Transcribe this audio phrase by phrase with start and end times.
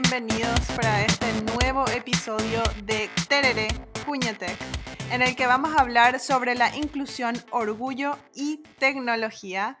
[0.00, 3.66] bienvenidos para este nuevo episodio de Terere
[4.06, 4.56] Cuñetec,
[5.10, 9.76] en el que vamos a hablar sobre la inclusión, orgullo y tecnología.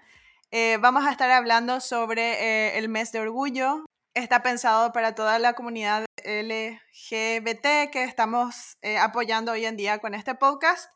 [0.50, 3.86] Eh, vamos a estar hablando sobre eh, el mes de orgullo.
[4.12, 10.14] Está pensado para toda la comunidad LGBT que estamos eh, apoyando hoy en día con
[10.14, 10.90] este podcast.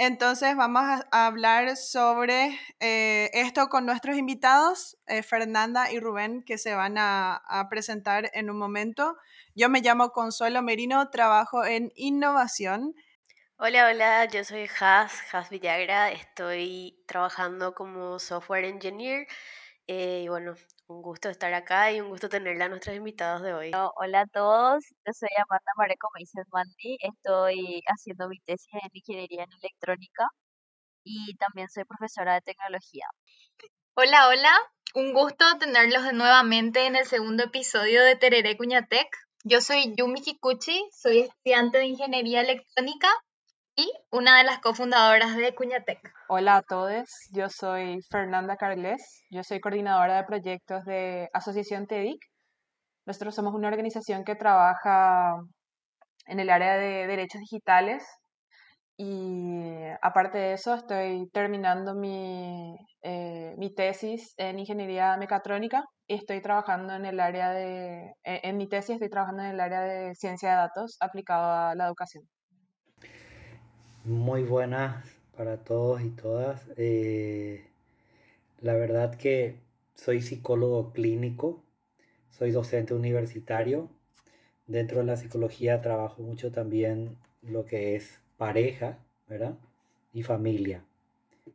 [0.00, 6.56] Entonces vamos a hablar sobre eh, esto con nuestros invitados, eh, Fernanda y Rubén, que
[6.56, 9.16] se van a, presentar en un momento.
[9.56, 12.94] Yo me llamo Consuelo Merino, trabajo en innovación.
[13.56, 19.26] Hola, hola, yo soy Has, Has Villagra, estoy trabajando como software engineer
[19.88, 20.54] eh, y bueno,
[20.88, 23.70] un gusto estar acá y un gusto tenerla a nuestros invitados de hoy.
[23.96, 29.44] Hola a todos, yo soy Amanda Mareco Meises Mandi, estoy haciendo mi tesis en Ingeniería
[29.44, 30.26] en Electrónica
[31.04, 33.06] y también soy profesora de tecnología.
[33.94, 34.52] Hola, hola,
[34.94, 39.08] un gusto tenerlos nuevamente en el segundo episodio de Tereré Cuñatec.
[39.44, 43.08] Yo soy Yumi Kikuchi, soy estudiante de Ingeniería Electrónica
[43.78, 46.00] y una de las cofundadoras de Cuñatec.
[46.28, 52.18] Hola a todos, yo soy Fernanda Carles, yo soy coordinadora de proyectos de Asociación TEDIC.
[53.06, 55.36] Nosotros somos una organización que trabaja
[56.26, 58.04] en el área de derechos digitales
[58.96, 59.62] y
[60.02, 66.94] aparte de eso estoy terminando mi, eh, mi tesis en ingeniería mecatrónica y estoy trabajando
[66.94, 70.56] en el área de, en mi tesis estoy trabajando en el área de ciencia de
[70.56, 72.24] datos aplicado a la educación
[74.08, 75.04] muy buenas
[75.36, 76.62] para todos y todas.
[76.76, 77.66] Eh,
[78.60, 79.56] la verdad que
[79.94, 81.62] soy psicólogo clínico,
[82.30, 83.90] soy docente universitario.
[84.66, 88.98] Dentro de la psicología trabajo mucho también lo que es pareja,
[89.28, 89.58] ¿verdad?
[90.12, 90.84] Y familia.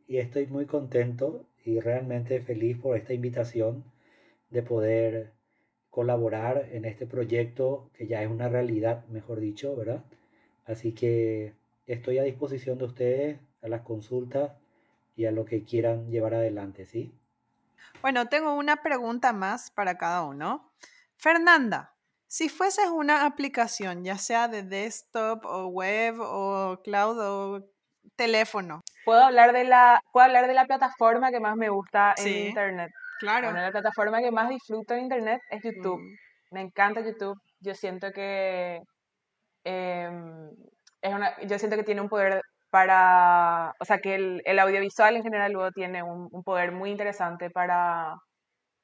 [0.06, 3.84] Y estoy muy contento y realmente feliz por esta invitación
[4.50, 5.32] de poder
[5.90, 10.04] colaborar en este proyecto que ya es una realidad, mejor dicho, ¿verdad?
[10.66, 11.52] Así que
[11.86, 14.52] estoy a disposición de ustedes a las consultas
[15.16, 17.14] y a lo que quieran llevar adelante, ¿sí?
[18.02, 20.72] Bueno, tengo una pregunta más para cada uno.
[21.16, 21.94] Fernanda,
[22.26, 27.70] si fueses una aplicación, ya sea de desktop o web o cloud o
[28.16, 28.82] teléfono.
[29.04, 32.90] Puedo hablar de la, puedo hablar de la plataforma que más me gusta en internet.
[33.20, 33.52] Claro.
[33.52, 36.00] la plataforma que más disfruto en internet es YouTube.
[36.00, 36.16] Mm.
[36.50, 37.40] Me encanta YouTube.
[37.60, 38.82] Yo siento que
[41.04, 45.52] em, yo siento que tiene un poder para, o sea, que el, audiovisual en general
[45.52, 48.16] luego tiene un, poder muy interesante para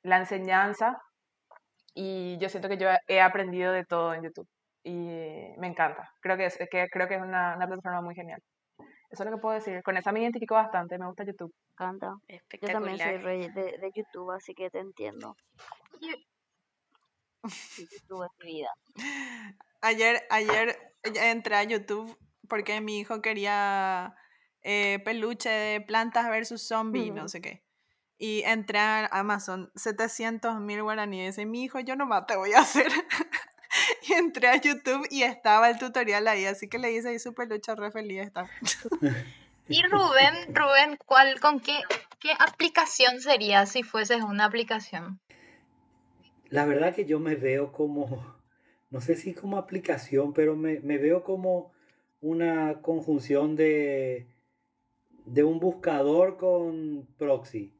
[0.04, 0.96] la enseñanza
[1.94, 4.48] y yo siento que yo he aprendido de todo en YouTube
[4.84, 4.92] y
[5.58, 6.08] me encanta.
[6.20, 8.40] Creo que es, que, creo que es una, plataforma muy genial.
[9.10, 9.82] Eso es lo que puedo decir.
[9.82, 11.52] Con esa me identifico bastante, me gusta YouTube.
[11.66, 12.14] Me encanta.
[12.62, 15.34] Yo también soy rey de, de YouTube, así que te entiendo.
[17.42, 18.70] YouTube es mi vida.
[19.80, 22.16] Ayer, ayer entré a YouTube
[22.48, 24.14] porque mi hijo quería
[24.62, 27.62] eh, peluche de plantas versus zombies, no sé qué.
[28.18, 31.38] Y entré a Amazon, 700 mil guaraníes.
[31.38, 32.88] Y mi hijo, yo nomás te voy a hacer.
[34.08, 37.32] y entré a YouTube y estaba el tutorial ahí, así que le hice ahí su
[37.32, 38.20] peluche re feliz.
[38.20, 38.50] Está.
[39.68, 41.78] y Rubén, Rubén, ¿cuál, con qué,
[42.18, 45.18] qué aplicación sería si fueses una aplicación?
[46.50, 48.39] La verdad que yo me veo como
[48.90, 51.72] no sé si como aplicación, pero me, veo como
[52.20, 54.26] una conjunción de,
[55.24, 57.72] de un buscador con proxy.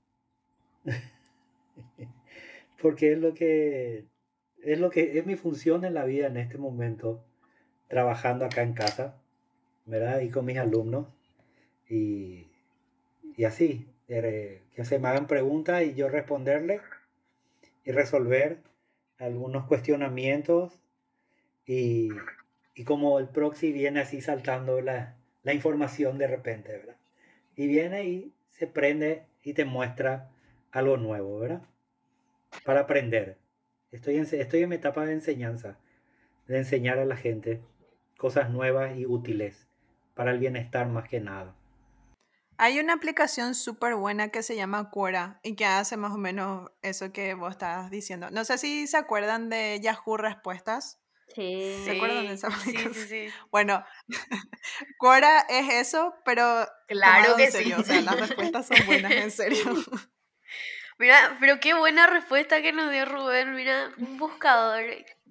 [2.81, 4.07] Porque es lo que
[4.63, 7.25] es lo que es mi función en la vida en este momento,
[7.89, 9.21] trabajando acá en casa,
[9.87, 10.21] ¿verdad?
[10.21, 11.09] Y con mis alumnos.
[11.89, 12.49] Y,
[13.37, 16.81] y así, eh, que se me hagan preguntas y yo responderle
[17.85, 18.59] y resolver
[19.19, 20.79] algunos cuestionamientos
[21.73, 26.97] y, como el proxy viene así saltando la, información de repente, ¿verdad?
[27.55, 30.31] Y viene y se prende y te muestra
[30.73, 31.63] algo nuevo, ¿verdad?
[32.65, 33.39] Para aprender.
[33.93, 35.79] Estoy en, estoy en mi etapa de enseñanza,
[36.49, 37.61] de enseñar a la gente
[38.19, 39.69] cosas nuevas y útiles
[40.15, 41.55] para el bienestar más que nada.
[42.57, 46.71] Hay una aplicación súper buena que se llama Quora y que hace más o menos
[46.83, 48.29] eso que vos estás diciendo.
[48.31, 51.01] No sé si se acuerdan de Yahoo Respuestas.
[51.35, 51.83] Sí.
[51.85, 53.29] ¿Se acuerdan de esa Sí, sí, sí.
[53.51, 53.85] Bueno,
[54.99, 57.73] Quora es eso, pero claro que sí.
[57.73, 59.65] O sea, las respuestas son buenas, en serio.
[60.99, 63.55] Mira, pero qué buena respuesta que nos dio Rubén.
[63.55, 64.83] Mira, un buscador.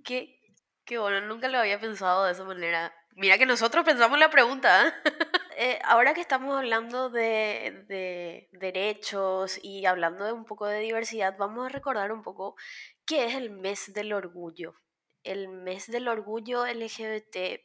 [0.03, 0.39] Qué,
[0.85, 2.93] qué bueno, nunca lo había pensado de esa manera.
[3.15, 4.87] Mira que nosotros pensamos la pregunta.
[4.87, 4.93] ¿eh?
[5.57, 11.35] Eh, ahora que estamos hablando de, de, derechos y hablando de un poco de diversidad,
[11.37, 12.55] vamos a recordar un poco
[13.05, 14.73] qué es el mes del orgullo.
[15.23, 17.61] El mes del orgullo LGBT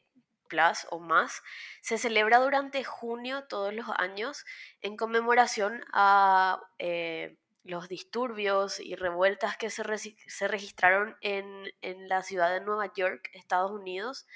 [0.49, 1.43] plus o más
[1.81, 4.45] se celebra durante junio todos los años
[4.83, 9.83] en conmemoración a eh, los disturbios y revueltas que se,
[10.27, 14.27] se registraron en, en la ciudad de Nueva York, Estados Unidos,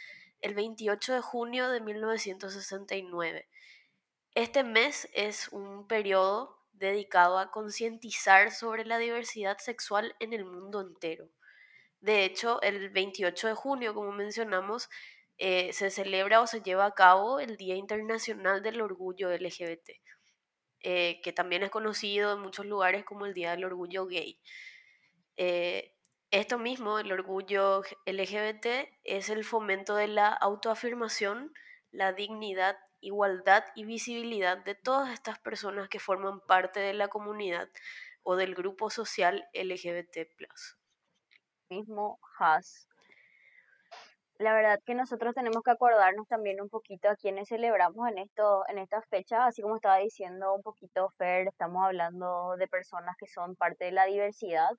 [0.41, 3.49] el 28 de junio de 1969.
[4.35, 10.81] Este mes es un periodo dedicado a concientizar sobre la diversidad sexual en el mundo
[10.81, 11.29] entero.
[12.00, 14.89] De hecho, el 28 de junio, como mencionamos,
[15.39, 20.00] eh, se celebra o se lleva a cabo el Día Internacional del Orgullo LGBT,
[20.81, 24.41] eh, que también es conocido en muchos lugares como el Día del Orgullo Gay.
[25.37, 25.95] Eh,
[26.31, 28.67] esto mismo, el orgullo LGBT,
[29.05, 31.55] es el fomento de la autoafirmación,
[31.91, 37.71] la dignidad, igualdad y visibilidad de todas estas personas que forman parte de la comunidad
[38.25, 40.29] o del grupo social LGBT.
[41.70, 42.88] Mismo has.
[44.38, 48.62] La verdad que nosotros tenemos que acordarnos también un poquito a quienes celebramos en esto,
[48.69, 53.26] en estas fechas, así como estaba diciendo un poquito Fer, estamos hablando de personas que
[53.26, 54.70] son parte de la diversidad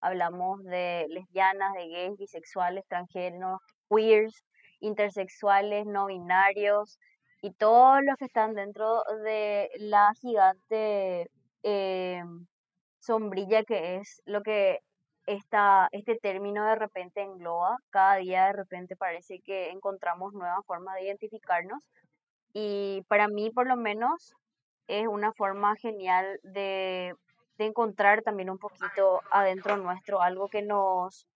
[0.00, 3.58] Hablamos de lesbianas, de gays, bisexuales, transgéneros,
[3.90, 4.44] queers,
[4.80, 6.98] intersexuales, no binarios
[7.42, 11.30] y todos los que están dentro de la gigante
[11.64, 12.22] eh,
[13.00, 14.80] sombrilla que es lo que
[15.28, 17.76] esta, este término de repente engloba.
[17.90, 21.80] Cada día de repente parece que encontramos nuevas formas de identificarnos
[22.52, 24.34] y para mí por lo menos
[24.88, 27.14] es una forma genial de
[27.58, 31.26] de encontrar también un poquito adentro nuestro algo que nos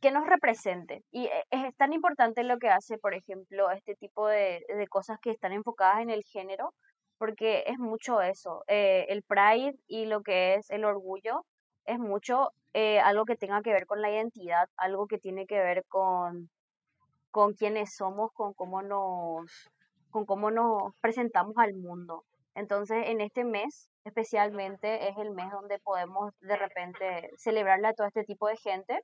[0.00, 1.02] que nos represente.
[1.10, 5.18] Y e, es tan importante lo que hace, por ejemplo, este tipo de, de cosas
[5.20, 6.72] que están enfocadas en el género,
[7.18, 8.64] porque es mucho eso.
[8.66, 11.44] Eh, el pride y lo que es el orgullo
[11.90, 15.58] es mucho eh, algo que tenga que ver con la identidad, algo que tiene que
[15.58, 16.48] ver con,
[17.30, 19.70] con quiénes somos, con cómo nos,
[20.10, 22.24] con cómo nos presentamos al mundo.
[22.54, 28.06] Entonces, en este mes especialmente es el mes donde podemos de repente celebrarle a todo
[28.06, 29.02] este tipo de gente.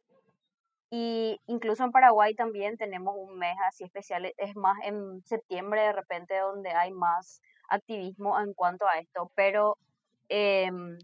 [0.91, 5.93] Y incluso en Paraguay también tenemos un mes así especial, es más en septiembre de
[5.93, 9.79] repente donde hay más activismo en cuanto a esto, pero
[10.29, 10.97] em,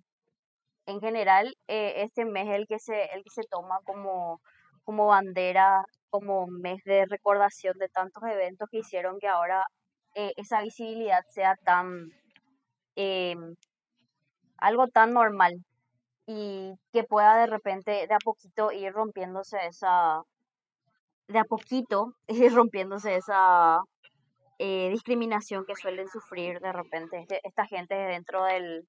[0.87, 4.41] en general eh, este mes es el que se, el que se toma como,
[4.85, 9.65] como bandera, como mes de recordación de tantos eventos que hicieron que ahora
[10.15, 12.11] eh, esa visibilidad sea tan,
[12.97, 13.57] em,
[14.59, 15.55] algo tan normal
[16.27, 20.23] y que pueda de repente de a poquito ir rompiéndose esa,
[21.29, 23.81] de a poquito ir rompiéndose esa
[24.59, 28.87] eh, discriminación que suelen sufrir de repente este, esta gente dentro del,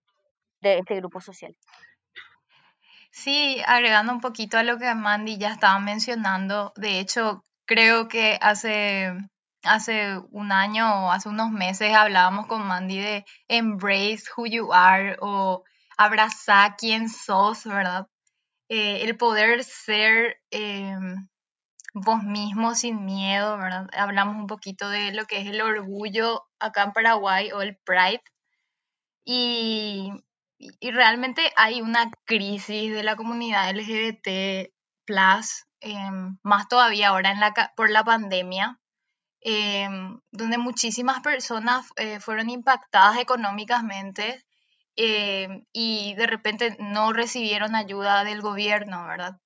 [0.63, 1.55] de este grupo social.
[3.11, 8.39] Sí, agregando un poquito a lo que Mandy ya estaba mencionando, de hecho, creo que
[8.41, 9.13] hace
[9.63, 15.15] hace un año o hace unos meses hablábamos con Mandy de embrace who you are
[15.21, 15.63] o
[15.97, 18.07] abrazar quién sos, ¿verdad?
[18.69, 21.27] Eh, el poder ser em,
[21.93, 23.87] vos mismo sin miedo, ¿verdad?
[23.93, 28.23] Hablamos un poquito de lo que es el orgullo acá en Paraguay o el pride.
[29.25, 30.11] Y,
[30.79, 34.71] y realmente hay una crisis de la comunidad LGBT,
[35.81, 38.79] em, más todavía ahora en la, por la pandemia,
[39.45, 44.45] Em, donde muchísimas personas eh, fueron impactadas económicamente
[44.95, 49.37] em, y de repente no recibieron ayuda del gobierno, ¿verdad?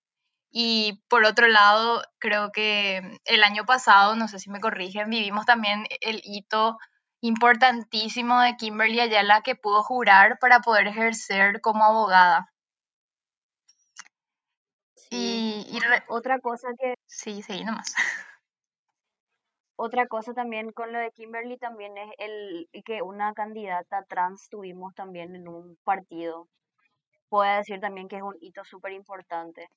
[0.52, 5.46] Y por otro lado, creo que el año pasado, no sé si me corrigen, vivimos
[5.46, 6.78] también el hito
[7.22, 12.52] importantísimo de Kimberly Ayala que pudo jurar para poder ejercer como abogada.
[15.10, 16.96] Y, otra cosa que...
[17.06, 17.94] Sí, sí, nomás.
[19.80, 24.96] Otra cosa también con lo de Kimberly también es el que una candidata trans tuvimos
[24.96, 26.48] también en un partido.
[27.30, 29.70] Puedo decir también que es un hito súper importante,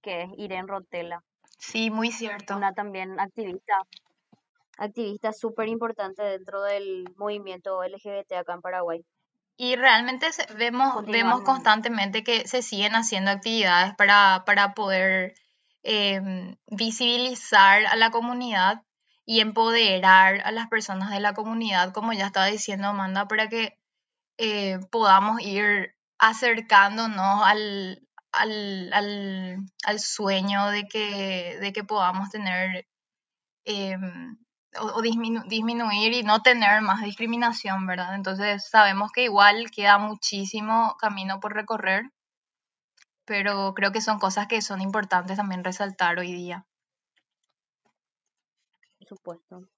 [0.00, 1.22] que es Irene Rotela.
[1.58, 2.56] Sí, muy cierto.
[2.56, 3.76] Una también activista,
[4.82, 9.04] activista súper importante dentro del movimiento LGBT acá en Paraguay.
[9.56, 15.34] Y realmente vemos, vemos constantemente que se siguen haciendo actividades para, para poder
[15.82, 18.82] em, visibilizar a la comunidad
[19.24, 23.78] y empoderar a las personas de la comunidad, como ya estaba diciendo Amanda, para que
[24.38, 28.00] eh, podamos ir acercándonos al,
[28.32, 32.88] al, sueño de que, de que podamos tener
[33.64, 34.38] em,
[34.80, 38.14] o, disminuir y no tener más discriminación, ¿verdad?
[38.14, 42.10] Entonces sabemos que igual queda muchísimo camino por recorrer,
[43.24, 46.66] pero creo que son cosas que son importantes también resaltar hoy día.
[48.98, 49.68] Por supuesto.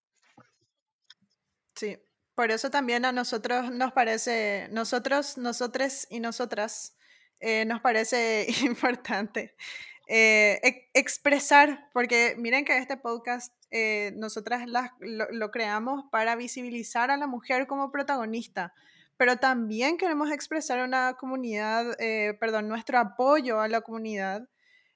[1.74, 1.98] Sí,
[2.34, 6.96] por eso también a nosotros nos parece, nosotros, nosotres y nosotras,
[7.40, 9.56] eh, nos parece importante
[10.06, 14.66] eh, expresar, porque miren que este podcast eh, nosotras
[15.00, 18.74] lo, creamos para visibilizar a la mujer como protagonista,
[19.16, 24.48] pero también queremos expresar una comunidad, eh, perdón, nuestro apoyo a la comunidad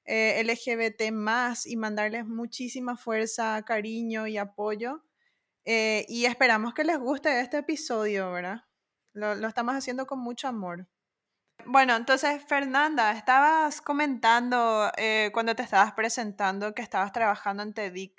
[0.06, 5.02] LGBT más y mandarles muchísima fuerza, cariño y apoyo.
[5.64, 8.62] y esperamos que les guste este episodio, ¿verdad?
[9.12, 10.86] lo estamos haciendo con mucho amor.
[11.64, 18.12] Bueno, entonces, Fernanda, estabas comentando eh, cuando te estabas presentando que estabas trabajando en TEDIC.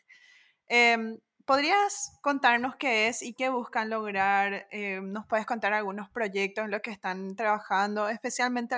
[0.67, 4.67] Em, ¿Podrías contarnos qué es y qué buscan lograr?
[4.71, 8.75] Em, ¿Nos puedes contar algunos proyectos en los que están trabajando, especialmente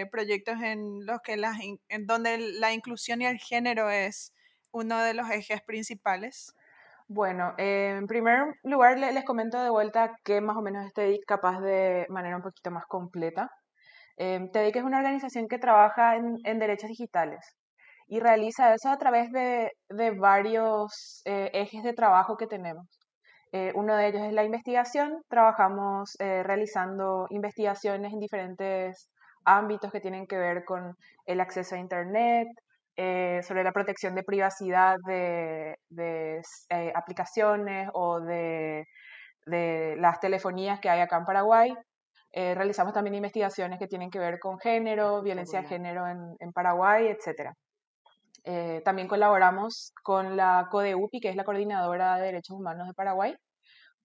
[0.00, 4.32] eh, proyectos en los que la inclusión y el género es
[4.72, 6.54] uno de los ejes principales?
[7.08, 11.60] Bueno, en primer lugar les comento de vuelta que más o menos es TEDIC capaz
[11.60, 13.50] de manera un poquito más completa.
[14.16, 17.56] Eh, TEDIC es una organización que trabaja en, derechos digitales
[18.06, 19.70] y realiza eso a través de,
[20.18, 22.86] varios eh, ejes de trabajo que tenemos.
[23.52, 25.22] Eh, uno de ellos es la investigación.
[25.28, 29.08] Trabajamos eh, realizando investigaciones en diferentes
[29.44, 32.48] ámbitos que tienen que ver con el acceso a Internet,
[32.96, 35.76] sobre la protección de privacidad de,
[36.94, 38.84] aplicaciones o de,
[39.46, 41.74] de, las telefonías que hay acá en Paraguay.
[42.36, 46.52] Eh, realizamos también investigaciones que tienen que ver con género, violencia de género en, en
[46.52, 47.52] Paraguay, etc.
[48.42, 53.36] Eh, también colaboramos con la CODEUPI, que es la Coordinadora de Derechos Humanos de Paraguay,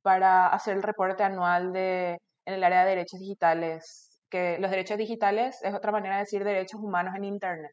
[0.04, 5.00] para hacer el reporte anual de, en el área de derechos digitales, que los derechos
[5.00, 7.72] digitales es otra manera de decir derechos humanos en Internet.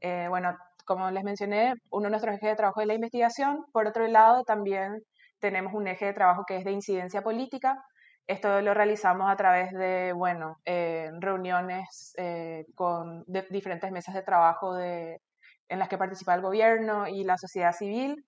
[0.00, 3.64] Eh, bueno, como les mencioné, uno de nuestros ejes de trabajo es la investigación.
[3.72, 5.02] Por otro lado, también
[5.40, 7.82] tenemos un eje de trabajo que es de incidencia política,
[8.26, 14.74] esto lo realizamos a través de, bueno, eh, reuniones eh, con diferentes mesas de trabajo
[14.74, 15.20] de,
[15.68, 18.24] en las que participa el gobierno y la sociedad civil,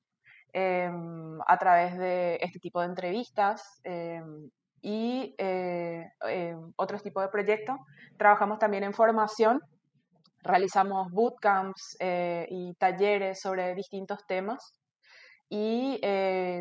[0.53, 4.51] em, a través de este tipo de entrevistas em,
[4.81, 7.77] y eh, em, otros tipos de proyectos.
[8.17, 9.61] Trabajamos también en formación,
[10.43, 14.75] realizamos bootcamps y talleres sobre distintos temas
[15.49, 16.01] y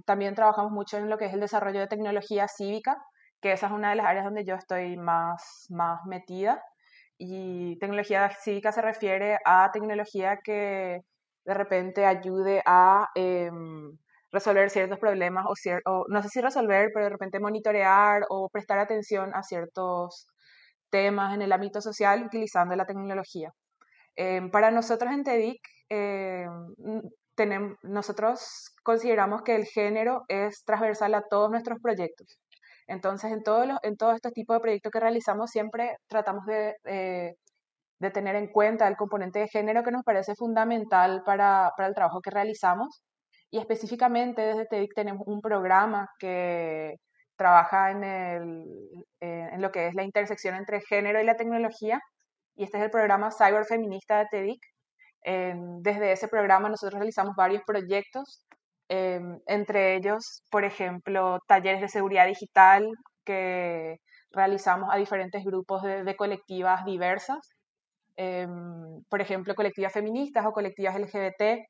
[0.05, 2.97] también trabajamos mucho en lo que es el desarrollo de tecnología cívica,
[3.41, 6.61] que esa es una de las áreas donde yo estoy más, más metida.
[7.17, 11.01] Y tecnología cívica se refiere a tecnología que
[11.45, 13.97] de repente ayude a em,
[14.31, 15.53] resolver ciertos problemas o,
[15.91, 20.27] o, no sé si resolver, pero de repente monitorear o prestar atención a ciertos
[20.89, 23.51] temas en el ámbito social utilizando la tecnología.
[24.15, 26.75] Em, para nosotros en TEDIC, em,
[27.83, 32.39] nosotros consideramos que el género es transversal a todos nuestros proyectos.
[32.87, 37.33] Entonces, en todos en todo este tipo de proyectos que realizamos, siempre tratamos de, eh,
[37.99, 41.95] de, tener en cuenta el componente de género que nos parece fundamental para, para el
[41.95, 43.01] trabajo que realizamos.
[43.51, 46.95] Y específicamente desde TEDIC tenemos un programa que
[47.37, 48.65] trabaja en, el,
[49.21, 52.01] eh, en lo que es la intersección entre género y la tecnología.
[52.55, 54.61] Y este es el programa Cyber Feminista de TEDIC.
[55.81, 58.47] desde ese programa nosotros realizamos varios proyectos
[58.89, 62.89] Em, entre ellos, por ejemplo, talleres de seguridad digital
[63.25, 63.97] que
[64.31, 67.39] realizamos a diferentes grupos de, colectivas diversas,
[68.17, 71.67] em, por ejemplo, colectivas feministas o colectivas LGBT,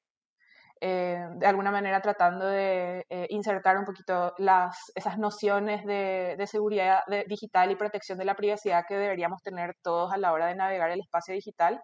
[0.82, 6.48] eh, de alguna manera tratando de eh, insertar un poquito las, esas nociones de, de
[6.48, 10.56] seguridad digital y protección de la privacidad que deberíamos tener todos a la hora de
[10.56, 11.82] navegar el espacio digital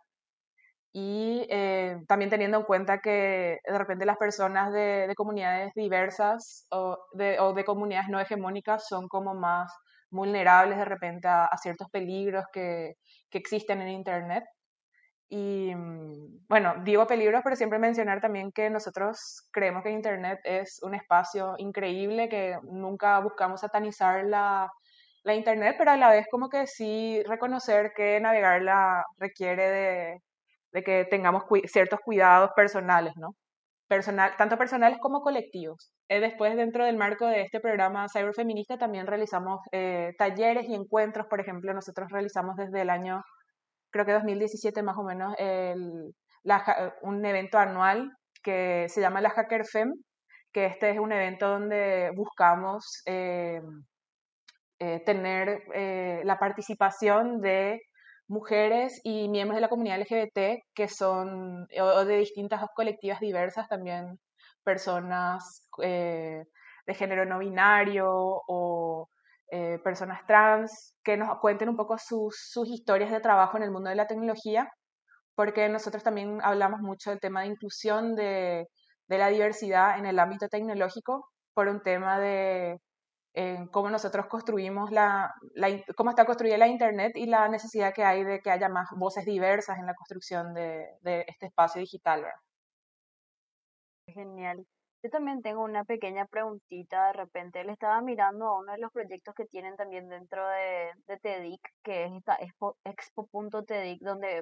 [0.94, 6.98] y eh, también teniendo en cuenta que de repente las personas de, comunidades diversas o
[7.14, 9.74] de, o de, comunidades no hegemónicas son como más
[10.12, 12.94] vulnerables de repente a, ciertos peligros que,
[13.32, 14.44] que, existen en Internet.
[15.30, 20.80] Y mm, bueno, digo peligros, pero siempre mencionar también que nosotros creemos que Internet es
[20.84, 24.72] un espacio increíble, que nunca buscamos satanizar la,
[25.24, 30.22] la Internet, pero a la vez como que sí reconocer que navegarla requiere de
[30.74, 33.36] de que tengamos ciertos cuidados personales, ¿no?
[33.88, 35.92] Personal, tanto personales como colectivos.
[36.10, 41.28] Eh, después, dentro del marco de este programa Cyberfeminista, también realizamos eh, talleres y encuentros.
[41.28, 43.22] Por ejemplo, nosotros realizamos desde el año,
[43.92, 46.14] creo que 2017 más o menos, el,
[47.04, 48.12] un evento anual
[48.42, 49.94] que se llama la Hacker Fem,
[50.52, 53.62] que este es un evento donde buscamos eh,
[54.80, 55.64] eh, tener
[56.26, 57.80] la participación de
[58.28, 64.20] mujeres y miembros de la comunidad LGBT que son, o de distintas colectivas diversas, también
[64.64, 66.46] personas de
[66.88, 69.10] género no binario o
[69.84, 73.90] personas trans, que nos cuenten un poco sus, sus historias de trabajo en el mundo
[73.90, 74.70] de la tecnología,
[75.36, 78.68] porque nosotros también hablamos mucho del tema de inclusión de
[79.08, 82.80] de la diversidad en el ámbito tecnológico por un tema de
[83.34, 85.34] eh, cómo nosotros construimos la,
[85.96, 89.26] cómo está construida la Internet y la necesidad que hay de que haya más voces
[89.26, 92.26] diversas en la construcción de, de este espacio digital.
[94.08, 94.66] Genial.
[95.04, 97.08] Yo también tengo una pequeña preguntita.
[97.08, 100.92] De repente le estaba mirando a uno de los proyectos que tienen también dentro de,
[101.08, 102.38] de TEDIC, que es esta
[102.86, 104.42] expo.tedic, donde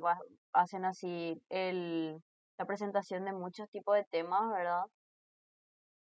[0.54, 2.22] hacen así el,
[2.60, 4.84] la presentación de muchos tipos de temas, ¿verdad?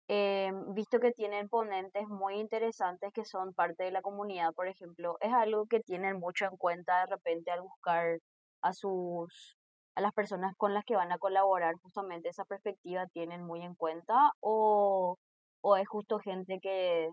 [0.09, 5.17] Eh, visto que tienen ponentes muy interesantes que son parte de la comunidad, por ejemplo,
[5.19, 8.19] es algo que tienen mucho en cuenta de repente al buscar
[8.61, 9.57] a sus
[9.95, 13.73] a las personas con las que van a colaborar, justamente esa perspectiva tienen muy en
[13.75, 15.17] cuenta o,
[15.61, 17.09] o es justo gente que,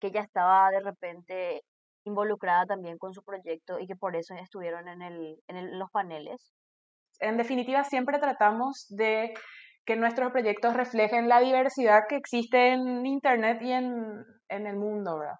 [0.00, 1.62] que ya estaba de repente
[2.04, 6.52] involucrada también con su proyecto y que por eso estuvieron en, el, en los paneles
[7.20, 9.34] en definitiva, siempre tratamos de
[9.90, 15.34] que nuestros proyectos reflejen la diversidad que existe en Internet y en, el mundo, ¿verdad?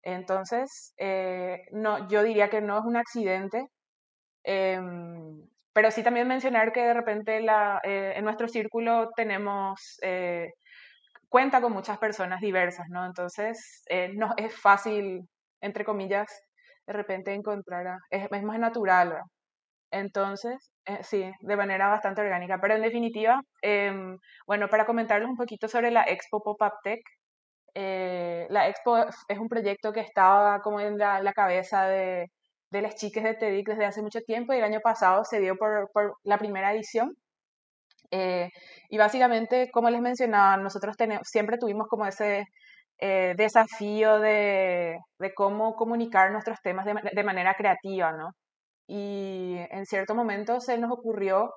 [0.00, 3.66] Entonces, eh, no, yo diría que no es un accidente,
[4.44, 10.52] em, pero sí también mencionar que de repente la, eh, en nuestro círculo tenemos, eh,
[11.28, 13.06] cuenta con muchas personas diversas, ¿no?
[13.06, 13.84] Entonces,
[14.14, 15.28] no, es fácil,
[15.60, 16.28] entre comillas,
[16.86, 19.24] de repente encontrar, es, es más natural, ¿verdad?
[19.90, 22.58] Entonces, eh, sí, de manera bastante orgánica.
[22.60, 27.00] Pero en definitiva, em, bueno, para comentarles un poquito sobre la Expo Pop-Up Tech,
[27.74, 32.30] eh, la Expo es un proyecto que estaba como en la, cabeza de,
[32.70, 35.56] de las chicas de TEDx desde hace mucho tiempo y el año pasado se dio
[35.56, 37.16] por, por la primera edición.
[38.10, 38.50] Eh,
[38.90, 42.44] y básicamente, como les mencionaba, nosotros siempre tuvimos como ese
[42.98, 48.30] desafío de, de, cómo comunicar nuestros temas de, de manera creativa, ¿no?
[48.86, 51.52] Y en cierto momento se nos ocurrió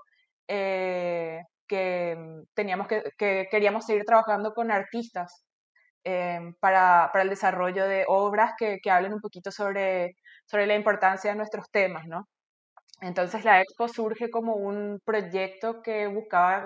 [0.47, 5.43] eh, que mm, teníamos que, que, queríamos seguir trabajando con artistas
[6.03, 10.15] eh, para, para, el desarrollo de obras que, que, hablen un poquito sobre,
[10.45, 12.27] sobre la importancia de nuestros temas, ¿no?
[13.01, 16.65] Entonces la Expo surge como un proyecto que buscaba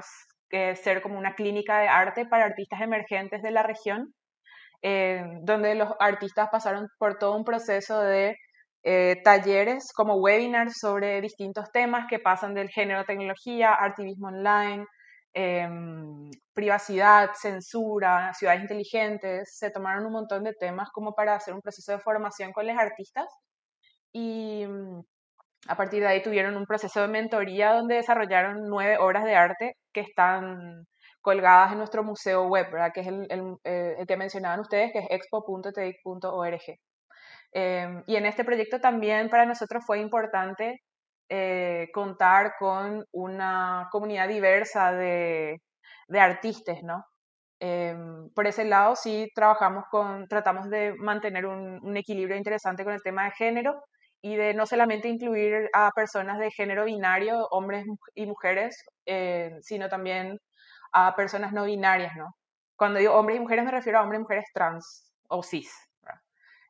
[0.75, 4.13] ser como una clínica de arte para artistas emergentes de la región,
[4.83, 8.35] eh, donde los artistas pasaron por todo un proceso de
[8.83, 14.85] eh, talleres como webinars sobre distintos temas que pasan del género tecnología, activismo online,
[15.33, 19.57] em, privacidad, censura, ciudades inteligentes.
[19.57, 22.77] Se tomaron un montón de temas como para hacer un proceso de formación con los
[22.77, 23.27] artistas
[24.13, 25.01] y mm,
[25.67, 29.77] a partir de ahí tuvieron un proceso de mentoría donde desarrollaron nueve obras de arte
[29.93, 30.85] que están
[31.21, 32.91] colgadas en nuestro museo web, ¿verdad?
[32.93, 36.61] que es el, el, eh, que mencionaban ustedes, que es expo.tedic.org.
[37.53, 40.81] Em, y en este proyecto también para nosotros fue importante
[41.29, 45.61] eh, contar con una comunidad diversa de,
[46.07, 47.05] de artistas, ¿no?
[47.59, 52.93] Em, por ese lado sí trabajamos con, tratamos de mantener un, un, equilibrio interesante con
[52.93, 53.83] el tema de género
[54.21, 57.85] y de no solamente incluir a personas de género binario, hombres
[58.15, 60.39] y mujeres, eh, sino también
[60.93, 62.35] a personas no binarias, ¿no?
[62.77, 65.71] Cuando digo hombres y mujeres me refiero a hombres y mujeres trans o cis.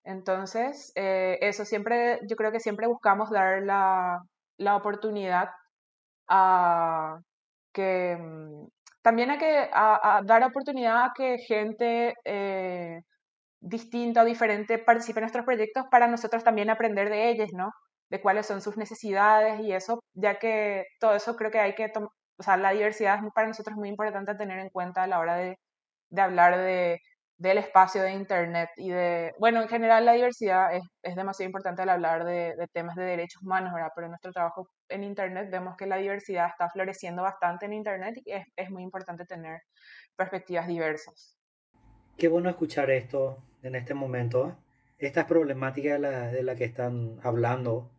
[0.03, 4.21] Entonces, eh, eso siempre, yo creo que siempre buscamos dar la,
[4.57, 5.49] la oportunidad
[6.27, 7.19] a
[7.73, 8.67] que mm,
[9.01, 13.01] también a que a, dar oportunidad a que gente eh,
[13.61, 17.71] distinta o diferente participe en nuestros proyectos para nosotros también aprender de ellos, ¿no?
[18.09, 21.91] De cuáles son sus necesidades y eso, ya que todo eso creo que hay que,
[22.37, 25.57] o sea, la diversidad para nosotros muy importante tener en cuenta a la hora de,
[26.09, 26.99] de hablar de
[27.43, 31.81] del espacio de Internet y de, bueno, en general la diversidad es, es demasiado importante
[31.81, 33.91] al hablar de, de, temas de derechos humanos, ¿verdad?
[33.93, 38.15] Pero en nuestro trabajo en Internet vemos que la diversidad está floreciendo bastante en Internet
[38.23, 39.59] y es, es muy importante tener
[40.15, 41.35] perspectivas diversas.
[42.17, 44.55] Qué bueno escuchar esto en este momento,
[44.97, 47.89] estas problemáticas de la, de la que están hablando,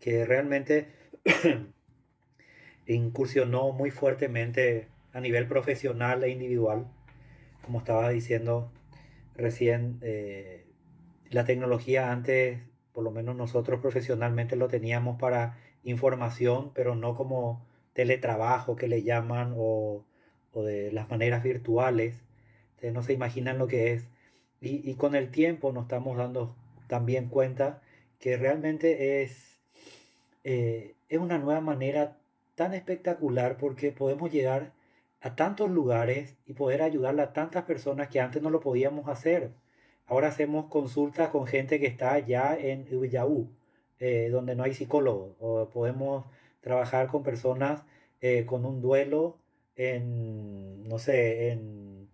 [0.00, 0.88] que realmente
[2.86, 6.88] incursionó muy fuertemente a nivel profesional e individual
[7.62, 8.70] como estaba diciendo
[9.36, 10.66] recién, eh,
[11.30, 12.60] la tecnología antes,
[12.92, 19.02] por lo menos nosotros profesionalmente lo teníamos para información, pero no como teletrabajo que le
[19.02, 20.04] llaman o,
[20.52, 22.22] o de las maneras virtuales.
[22.74, 24.08] Ustedes no se imaginan lo que es.
[24.60, 26.54] Y, y con el tiempo nos estamos dando
[26.86, 27.80] también cuenta
[28.18, 29.58] que realmente es,
[30.44, 32.18] eh, es una nueva manera
[32.54, 34.72] tan espectacular porque podemos llegar
[35.20, 39.52] a tantos lugares y poder ayudar a tantas personas que antes no lo podíamos hacer.
[40.06, 43.48] Ahora hacemos consultas con gente que está allá en Ubiyaú,
[44.00, 46.24] eh, donde no hay psicólogo, o podemos
[46.62, 47.84] trabajar con personas
[48.20, 49.38] eh, con un duelo
[49.76, 52.08] en, no sé, en,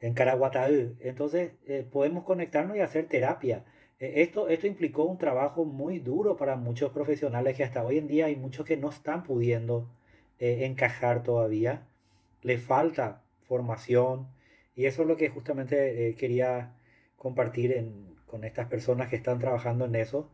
[0.00, 0.96] en Caraguataú.
[1.00, 3.64] Entonces eh, podemos conectarnos y hacer terapia.
[3.98, 8.26] esto, esto implicó un trabajo muy duro para muchos profesionales que hasta hoy en día
[8.26, 9.88] hay muchos que no están pudiendo
[10.38, 11.86] encajar todavía.
[12.44, 14.28] Le falta formación
[14.76, 16.76] y eso es lo que justamente quería
[17.16, 17.92] compartir
[18.26, 20.30] con estas personas que están trabajando en eso,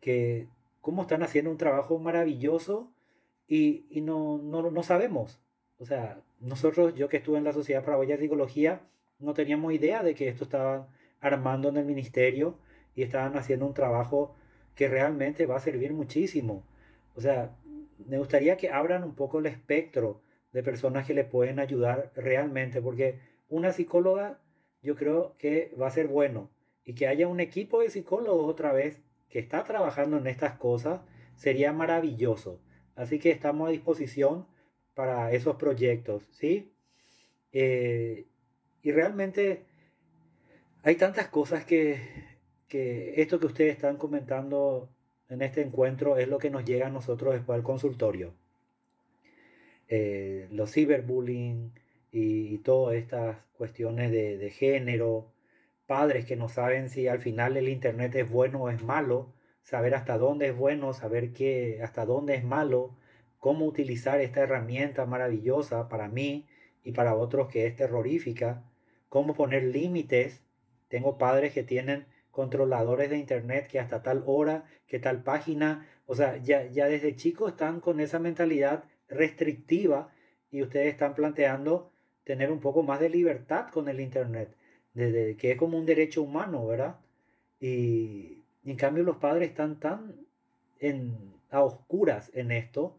[0.00, 0.48] que
[0.80, 2.92] cómo están haciendo un trabajo maravilloso
[3.48, 5.40] y, y no, no, no, sabemos.
[5.78, 8.82] O sea, nosotros, yo que estuve en la Sociedad Paraguaya de Psicología,
[9.18, 10.86] no teníamos idea de que esto estaban
[11.20, 12.58] armando en el ministerio
[12.94, 14.34] y estaban haciendo un trabajo
[14.74, 16.64] que realmente va a servir muchísimo.
[17.14, 17.56] O sea,
[18.06, 20.20] me gustaría que abran un poco el espectro
[20.52, 24.40] de personas que le pueden ayudar realmente, porque una psicóloga
[24.82, 26.50] yo creo que va a ser bueno.
[26.84, 31.00] Y que haya un equipo de psicólogos otra vez que está trabajando en estas cosas
[31.34, 32.60] sería maravilloso.
[32.94, 34.46] Así que estamos a disposición
[34.94, 36.72] para esos proyectos, ¿sí?
[37.52, 38.26] Eh,
[38.82, 39.66] y realmente
[40.82, 41.98] hay tantas cosas que,
[42.68, 44.88] que esto que ustedes están comentando
[45.28, 48.34] en este encuentro es lo que nos llega a nosotros después del consultorio.
[49.88, 51.72] Eh, los ciberbullying,
[52.12, 55.32] y, todas estas cuestiones de, de, género,
[55.86, 59.94] padres que no saben si al final el Internet es bueno o es malo, saber
[59.94, 62.96] hasta dónde es bueno, saber qué, hasta dónde es malo,
[63.38, 66.46] cómo utilizar esta herramienta maravillosa para mí
[66.84, 68.64] y para otros que es terrorífica,
[69.08, 70.42] cómo poner límites.
[70.88, 76.14] Tengo padres que tienen controladores de internet que hasta tal hora, que tal página, o
[76.14, 80.10] sea, ya, ya desde chicos están con esa mentalidad restrictiva
[80.50, 81.90] y ustedes están planteando
[82.24, 84.54] tener un poco más de libertad con el Internet,
[84.94, 86.96] desde que es como un derecho humano, ¿verdad?
[87.60, 90.16] Y, en cambio los padres están tan
[90.80, 91.16] en,
[91.50, 92.98] a oscuras en esto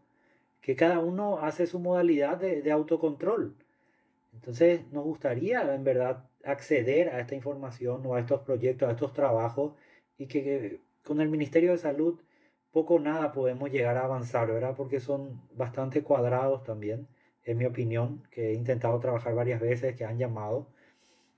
[0.62, 3.54] que cada uno hace su modalidad de, de autocontrol.
[4.32, 9.12] Entonces nos gustaría en verdad acceder a esta información o a estos proyectos, a estos
[9.12, 9.74] trabajos
[10.16, 12.18] y que, que con el Ministerio de Salud
[12.72, 14.74] poco o nada podemos llegar a avanzar, ¿verdad?
[14.76, 17.08] Porque son bastante cuadrados también
[17.44, 20.68] en mi opinión, que he intentado trabajar varias veces, que han llamado.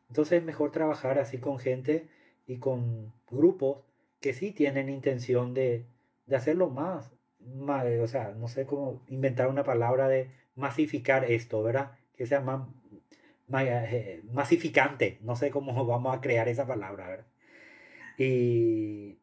[0.09, 2.09] Entonces es mejor trabajar así con gente
[2.47, 3.79] y con grupos
[4.21, 5.87] que sí tienen intención de,
[6.27, 7.13] de hacerlo más,
[8.03, 11.93] o sea, no sé cómo inventar una palabra de masificar esto, ¿verdad?
[12.17, 12.69] Que sea más,
[13.61, 17.27] eh, masificante, no sé cómo vamos a crear esa palabra, ¿verdad?
[18.19, 19.20] Y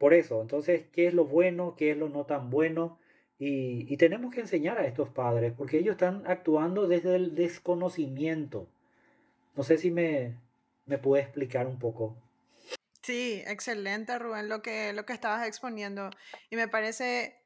[0.00, 1.76] por eso, entonces, ¿qué es lo bueno?
[1.76, 2.98] ¿Qué es lo no tan bueno?
[3.38, 8.66] Y, tenemos que enseñar a estos padres, porque ellos están actuando desde el desconocimiento.
[9.54, 10.38] No sé si me,
[10.86, 12.16] me puede explicar un poco.
[13.02, 16.08] Sí, excelente, Rubén, lo que, lo que estabas exponiendo.
[16.48, 17.36] Y me parece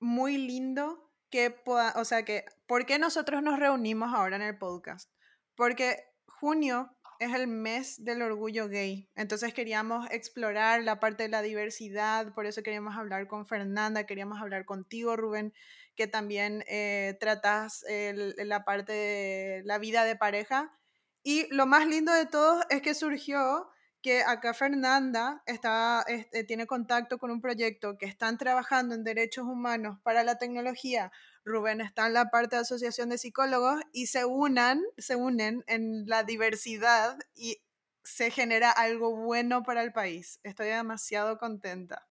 [0.00, 4.58] muy lindo que pueda, o sea, que, ¿por qué nosotros nos reunimos ahora en el
[4.58, 5.08] podcast?
[5.54, 9.08] Porque junio es el mes del orgullo gay.
[9.14, 14.40] Entonces queríamos explorar la parte de la diversidad, por eso queríamos hablar con Fernanda, queríamos
[14.40, 15.52] hablar contigo, Rubén,
[15.94, 20.72] que también eh, tratas la parte de la vida de pareja.
[21.22, 23.68] Y lo más lindo de todo es que surgió
[24.02, 29.44] que acá Fernanda está, este, tiene contacto con un proyecto que están trabajando en derechos
[29.44, 31.12] humanos para la tecnología.
[31.44, 36.06] Rubén está en la parte de asociación de psicólogos y se unan, se unen en
[36.06, 37.62] la diversidad y
[38.02, 40.40] se genera algo bueno para el país.
[40.42, 42.06] Estoy demasiado contenta.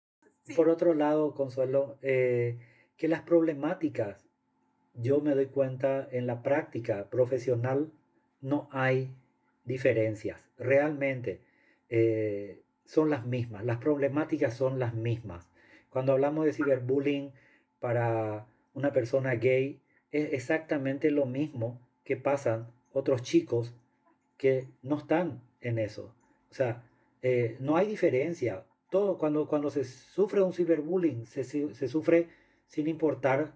[0.54, 2.58] Por otro lado, Consuelo, eh,
[2.96, 4.28] que las problemáticas,
[4.94, 7.92] yo me doy cuenta en la práctica profesional,
[8.40, 9.14] no hay
[9.64, 10.48] diferencias.
[10.56, 11.40] Realmente
[11.88, 15.50] eh, son las mismas, las problemáticas son las mismas.
[15.90, 17.32] Cuando hablamos de ciberbullying
[17.80, 19.80] para una persona gay,
[20.12, 23.74] es exactamente lo mismo que pasan otros chicos
[24.36, 26.14] que no están en eso.
[26.50, 26.84] O sea,
[27.22, 28.64] eh, no hay diferencia.
[28.90, 32.28] Todo, cuando, cuando se sufre un ciberbullying, se, se sufre
[32.66, 33.52] sin importar,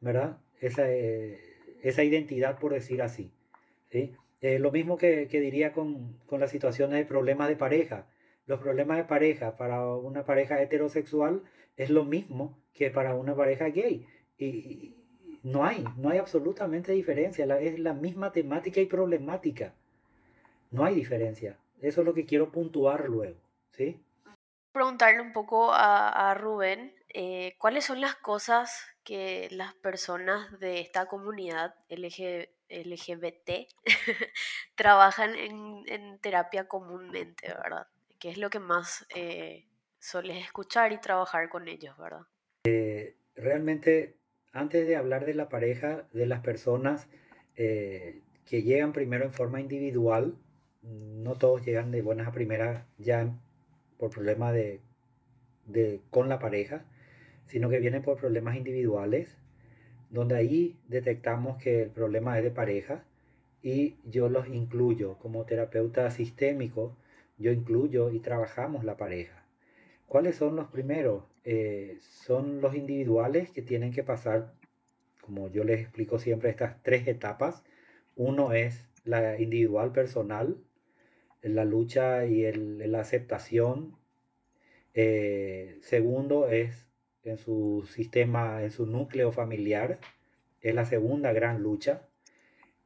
[0.00, 0.38] ¿verdad?
[0.60, 1.40] Esa, eh,
[1.82, 3.32] esa identidad, por decir así.
[3.90, 4.14] ¿sí?
[4.40, 8.06] Eh, lo mismo que, diría con, las situaciones de problemas de pareja.
[8.46, 11.42] Los problemas de pareja para una pareja heterosexual
[11.76, 14.06] es lo mismo que para una pareja gay.
[14.40, 14.96] Y,
[15.42, 19.74] no hay, no hay absolutamente diferencia, es la misma temática y problemática.
[20.70, 21.58] No hay diferencia.
[21.80, 23.38] Eso es lo que quiero puntuar luego,
[23.70, 24.02] ¿sí?
[24.72, 31.06] Preguntarle un poco a, Rubén, eh, ¿cuáles son las cosas que las personas de esta
[31.06, 33.50] comunidad LGBT
[34.76, 37.88] trabajan en, terapia comúnmente, ¿verdad?
[38.18, 39.66] ¿Qué es lo que más eh,
[39.98, 42.26] sueles escuchar y trabajar con ellos, verdad?
[42.64, 44.19] Eh, realmente,
[44.52, 47.08] antes de hablar de la pareja, de las personas
[47.54, 50.34] que llegan primero en forma individual,
[50.82, 53.32] no todos llegan de buenas a primeras ya
[53.98, 54.80] por problemas de,
[56.10, 56.84] con la pareja,
[57.46, 59.36] sino que vienen por problemas individuales,
[60.08, 63.04] donde ahí detectamos que el problema es de pareja
[63.62, 66.96] y yo los incluyo como terapeuta sistémico,
[67.36, 69.39] yo incluyo y trabajamos la pareja.
[70.10, 71.22] ¿Cuáles son los primeros?
[71.44, 74.52] Eh, son los individuales que tienen que pasar,
[75.20, 77.62] como yo les explico siempre, estas tres etapas.
[78.16, 80.56] Uno es la individual personal,
[81.42, 83.98] la lucha y el, la aceptación.
[84.94, 86.88] Eh, segundo es
[87.22, 90.00] en su sistema, en su núcleo familiar,
[90.60, 92.08] es la segunda gran lucha.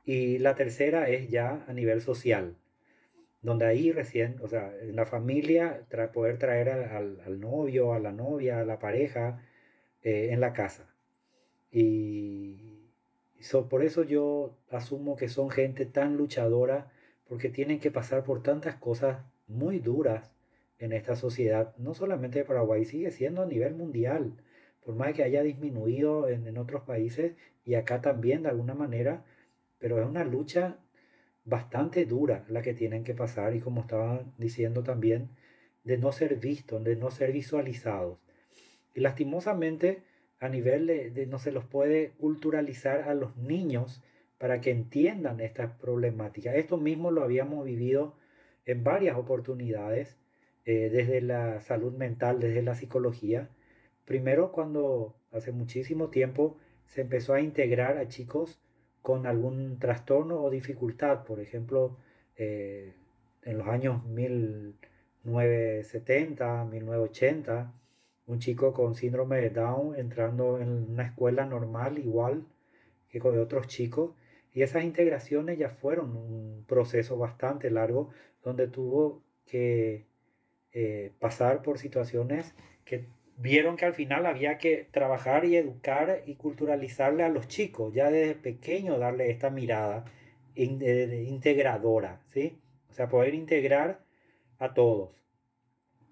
[0.04, 2.58] Y la tercera es ya a nivel social,
[3.44, 8.60] donde ahí recién, o sea, en la familia, poder traer al, novio, a la novia,
[8.60, 9.42] a la pareja
[10.02, 10.88] eh, en la casa.
[11.70, 12.74] Y
[13.68, 16.90] por eso yo asumo que son gente tan luchadora
[17.28, 20.32] porque tienen que pasar por tantas cosas muy duras
[20.78, 24.32] en esta sociedad, no solamente de Paraguay, sigue siendo a nivel mundial,
[24.84, 29.24] por más que haya disminuido en, otros países y acá también de alguna manera,
[29.78, 30.78] pero es una lucha
[31.44, 35.30] bastante dura la que tienen que pasar y como estaba diciendo también,
[35.84, 38.18] de no ser vistos, de no ser visualizados.
[38.94, 40.02] Y lastimosamente
[40.40, 44.02] a nivel de no se los puede culturalizar a los niños
[44.38, 46.54] para que entiendan estas problemáticas.
[46.56, 48.14] Esto mismo lo habíamos vivido
[48.66, 50.18] en varias oportunidades,
[50.64, 53.50] eh, desde la salud mental, desde la psicología.
[54.04, 58.60] Primero cuando hace muchísimo tiempo se empezó a integrar a chicos
[59.04, 61.98] con algún trastorno o dificultad, por ejemplo,
[62.36, 62.94] eh,
[63.42, 67.74] en los años 1970, 1980,
[68.26, 72.46] un chico con síndrome de Down entrando en una escuela normal igual
[73.10, 74.12] que con otros chicos
[74.54, 78.08] y esas integraciones ya fueron un proceso bastante largo
[78.42, 80.06] donde tuvo que
[80.72, 82.54] eh, pasar por situaciones
[82.86, 83.04] que
[83.36, 88.10] vieron que al final había que trabajar y educar y culturalizarle a los chicos, ya
[88.10, 90.04] desde pequeño darle esta mirada
[90.54, 92.58] integradora, ¿sí?
[92.90, 94.00] O sea, poder integrar
[94.58, 95.10] a todos.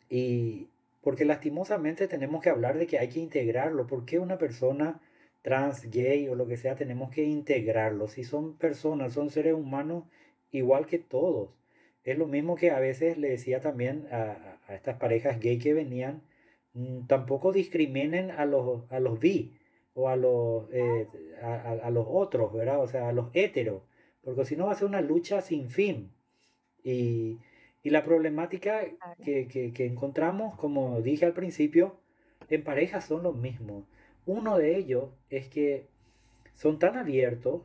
[0.08, 0.68] Y
[1.00, 5.00] porque lastimosamente tenemos que hablar de que hay que integrarlo, porque una persona
[5.42, 8.12] trans, gay o lo que sea, tenemos que integrarlos.
[8.12, 10.04] Si son personas, son seres humanos
[10.52, 11.50] igual que todos.
[12.04, 16.22] Es lo mismo que a veces le decía también a, estas parejas gay que venían,
[17.06, 19.52] tampoco discriminen a los, a los bi
[19.94, 21.06] o a los, eh,
[21.42, 22.80] a, los otros, ¿verdad?
[22.80, 23.82] O sea, a los heteros,
[24.22, 26.12] porque si no va a ser una lucha sin fin.
[26.82, 27.38] Y,
[27.84, 28.80] la problemática
[29.24, 31.96] que, que encontramos, como dije al principio,
[32.48, 33.84] en parejas son los mismos.
[34.24, 35.88] Uno de ellos es que
[36.54, 37.62] son tan abiertos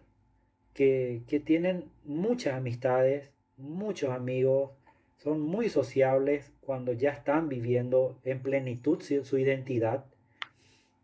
[0.78, 4.72] que, tienen muchas amistades, muchos amigos,
[5.18, 10.06] son muy sociables cuando ya están viviendo en plenitud su, identidad.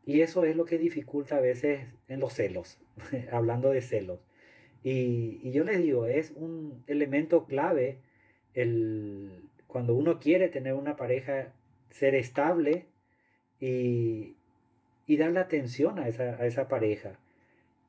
[0.05, 2.79] Y eso es lo que dificulta a veces en los celos,
[3.31, 4.19] hablando de celos.
[4.83, 7.99] Y, y, yo les digo, es un elemento clave
[8.53, 11.53] el, cuando uno quiere tener una pareja,
[11.89, 12.85] ser estable
[13.59, 14.35] y,
[15.07, 17.17] y darle atención a esa, a esa pareja.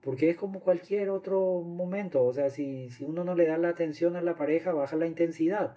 [0.00, 2.24] Porque es como cualquier otro momento.
[2.24, 5.06] O sea, si, si, uno no le da la atención a la pareja, baja la
[5.06, 5.76] intensidad.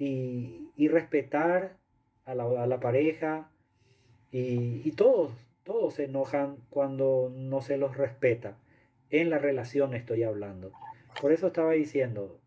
[0.00, 1.76] Y, y respetar
[2.24, 3.50] a la, a la pareja.
[4.32, 5.32] Y, y, todos,
[5.62, 8.56] todos se enojan cuando no se los respeta.
[9.10, 10.72] En la relación estoy hablando.
[11.20, 12.40] Por eso estaba diciendo,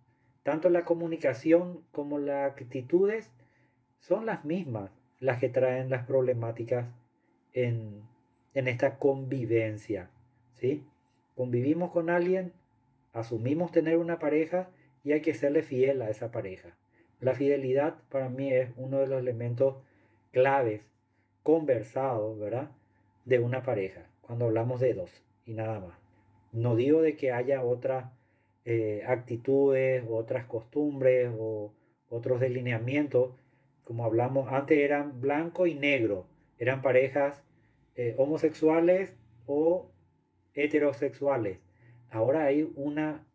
[0.44, 3.32] tanto la comunicación como las actitudes
[4.00, 4.92] son las mismas
[5.24, 6.86] las que traen las problemáticas
[7.54, 8.04] en,
[8.54, 10.10] esta convivencia.
[10.56, 10.84] ¿sí?
[11.36, 12.52] Convivimos con alguien,
[13.14, 14.70] asumimos tener una pareja
[15.04, 16.76] y hay que serle fiel a esa pareja.
[17.24, 19.78] La fidelidad para mí es uno de los elementos
[20.32, 20.82] claves,
[21.42, 22.72] conversados, ¿verdad?
[23.24, 25.98] De una pareja, cuando hablamos de dos y nada más.
[26.52, 28.12] No digo de que haya otras
[28.66, 31.72] eh, actitudes, otras costumbres o
[32.10, 33.32] otros delineamientos,
[33.86, 36.26] como hablamos antes eran blanco y negro,
[36.58, 37.42] eran parejas
[37.96, 39.90] eh, homosexuales o
[40.56, 41.60] heterosexuales.
[42.12, 43.26] Ahora hay una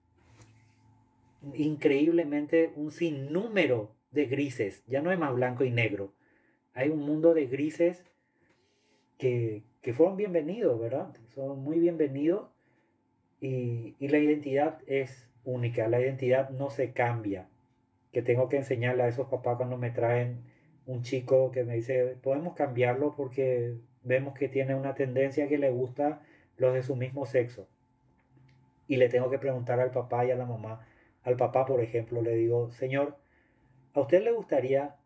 [1.55, 4.83] increíblemente un sinnúmero de grises.
[4.87, 6.13] Ya no es más blanco y negro.
[6.75, 8.05] Hay un mundo de grises
[9.19, 11.15] que, que fueron bienvenidos, ¿verdad?
[11.35, 12.49] Son muy bienvenidos
[13.41, 15.89] y, y, la identidad es única.
[15.89, 17.49] La identidad no se cambia.
[18.13, 20.43] Que tengo que enseñarle a esos papás cuando me traen
[20.87, 25.71] un chico que me dice, podemos cambiarlo porque vemos que tiene una tendencia que le
[25.71, 26.23] gusta
[26.57, 27.69] los de su mismo sexo.
[28.87, 30.87] Y le tengo que preguntar al papá y a la mamá,
[31.29, 33.17] al papá, por ejemplo, le digo, Señor,
[33.93, 34.97] ¿a usted le gustaría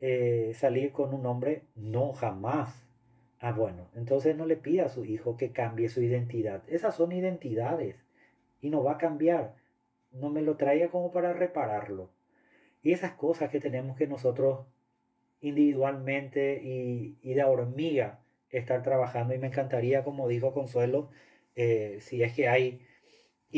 [0.00, 1.64] eh, salir con un hombre?
[1.74, 2.86] No, jamás.
[3.40, 6.62] Ah, bueno, entonces no le pida a su hijo que cambie su identidad.
[6.68, 7.96] Esas son identidades
[8.60, 9.56] y no va a cambiar.
[10.12, 12.10] No me lo traiga como para repararlo.
[12.82, 14.66] Y esas cosas que tenemos que nosotros
[15.40, 19.34] individualmente y, de hormiga estar trabajando.
[19.34, 21.10] Y me encantaría, como dijo Consuelo,
[21.56, 22.86] eh, si es que hay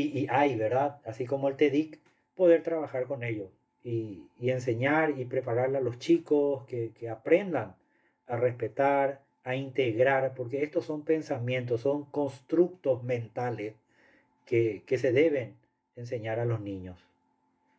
[0.00, 1.00] y, hay, ¿verdad?
[1.04, 1.98] Así como el TEDIC,
[2.36, 3.50] poder trabajar con ellos
[3.82, 7.74] y, enseñar y prepararle a los chicos que, aprendan
[8.26, 13.74] a respetar, a integrar, porque estos son pensamientos, son constructos mentales
[14.44, 15.56] que, se deben
[15.96, 16.98] enseñar a los niños.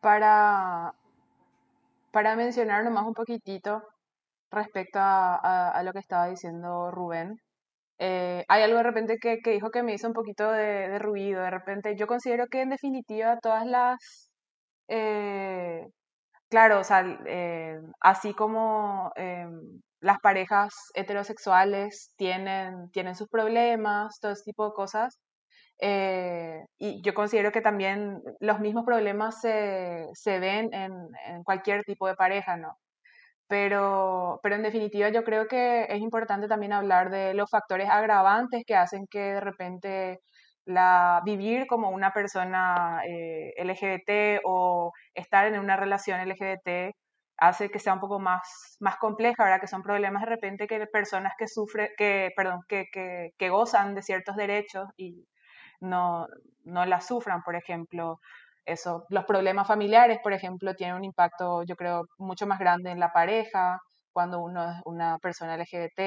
[0.01, 0.93] Para,
[2.11, 3.83] para mencionar nomás un poquitito
[4.51, 7.39] respecto a lo que estaba diciendo Rubén,
[7.99, 11.41] eh, hay algo de repente que, que, dijo que me hizo un poquito de, ruido.
[11.41, 14.31] De repente, yo considero que en definitiva todas las.
[14.87, 15.85] Eh,
[16.49, 19.11] claro, o sea, eh, así como
[20.01, 25.19] las parejas heterosexuales tienen, tienen sus problemas, todo ese tipo de cosas.
[26.77, 30.93] y yo considero que también los mismos problemas se, se ven en,
[31.25, 32.77] en cualquier tipo de pareja, ¿no?
[33.49, 38.63] Pero, pero en definitiva yo creo que es importante también hablar de los factores agravantes
[38.65, 40.19] que hacen que de repente
[40.65, 46.95] la, vivir como una persona eh, LGBT o estar en una relación LGBT
[47.37, 49.61] hace que sea un poco más, más compleja, ¿verdad?
[49.61, 53.95] Que son problemas de repente que personas que sufren, que, perdón, que, que, que gozan
[53.95, 55.25] de ciertos derechos y
[55.81, 56.27] no,
[56.65, 58.19] no la sufran, por ejemplo
[58.71, 62.99] eso, los problemas familiares, por ejemplo, tienen un impacto, yo creo, mucho más grande en
[62.99, 63.79] la pareja,
[64.13, 65.99] cuando uno es una persona LGBT,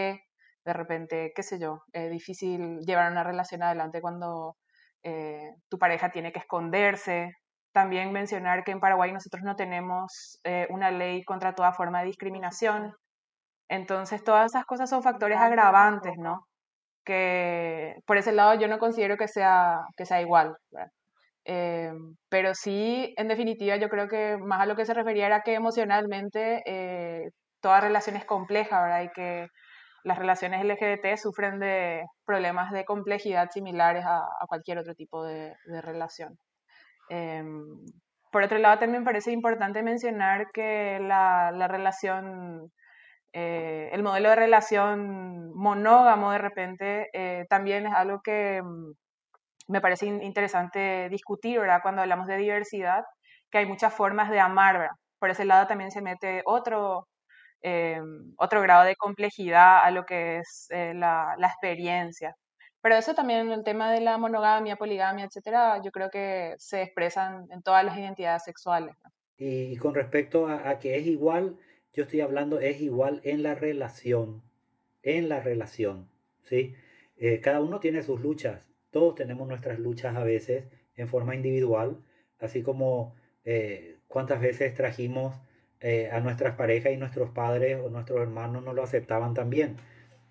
[0.65, 4.57] de repente, qué sé yo, es difícil llevar una relación adelante cuando
[5.03, 7.33] eh, tu pareja tiene que esconderse.
[7.73, 12.07] También mencionar que en Paraguay nosotros no tenemos eh, una ley contra toda forma de
[12.07, 12.95] discriminación.
[13.69, 16.47] Entonces, todas esas cosas son factores agravantes, ¿no?
[17.05, 20.57] Que por ese lado yo no considero que sea, que sea igual.
[21.45, 21.93] Eh,
[22.29, 25.55] pero sí, en definitiva, yo creo que más a lo que se refería era que
[25.55, 29.03] emocionalmente eh, toda relación es compleja, ¿verdad?
[29.03, 29.49] Y que
[30.05, 36.37] las relaciones LGBT sufren de problemas de complejidad similares a, cualquier otro tipo de, relación.
[37.09, 37.65] Em,
[38.33, 42.73] por otro lado, también parece importante mencionar que la, la relación,
[43.33, 48.63] eh, el modelo de relación monógamo de repente también es algo que
[49.73, 51.81] me parece interesante discutir, ¿verdad?
[51.83, 53.05] Cuando hablamos de diversidad,
[53.51, 54.97] que hay muchas formas de amar, ¿verdad?
[55.19, 57.09] Por ese lado también se mete otro,
[57.63, 58.01] eh,
[58.37, 62.37] otro grado de complejidad a lo que es eh, la, la, experiencia.
[62.83, 67.47] Pero eso también el tema de la monogamia, poligamia, etcétera, yo creo que se expresan
[67.51, 68.95] en todas las identidades sexuales.
[69.39, 71.57] Y con respecto a, que es igual,
[71.95, 74.43] yo estoy hablando es igual en la relación,
[75.03, 76.11] en la relación,
[76.43, 76.75] ¿sí?
[77.17, 80.65] Eh, cada uno tiene sus luchas todos tenemos nuestras luchas a veces
[80.97, 81.97] en forma individual,
[82.39, 85.35] así como eh, cuántas veces trajimos
[85.81, 89.77] eh, a nuestras parejas y nuestros padres o nuestros hermanos no lo aceptaban también.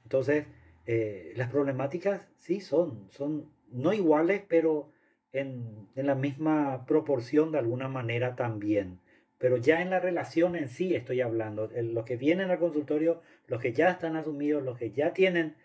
[0.04, 0.46] Entonces,
[0.86, 4.92] eh, las problemáticas sí son, son no iguales, pero
[5.34, 9.00] en, en, la misma proporción de alguna manera también.
[9.40, 13.60] Pero ya en la relación en sí estoy hablando, los que vienen al consultorio, los
[13.60, 15.56] que ya están asumidos, los que ya tienen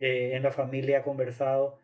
[0.00, 1.78] en la familia conversado,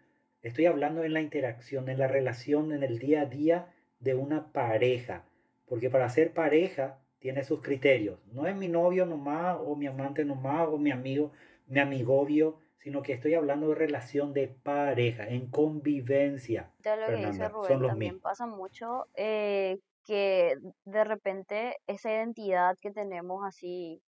[0.45, 4.53] Estoy hablando en la interacción, en la relación, en el día a día de una
[4.53, 5.25] pareja.
[5.65, 8.21] Porque para ser pareja tiene sus criterios.
[8.27, 11.33] No es mi novio nomás, o mi amante nomás, o mi amigo,
[11.67, 16.71] mi amigovio, sino que estoy hablando de relación de pareja, en convivencia.
[16.81, 22.91] De lo que dice Rubén, también pasa mucho eh, que de repente esa identidad que
[22.91, 24.03] tenemos así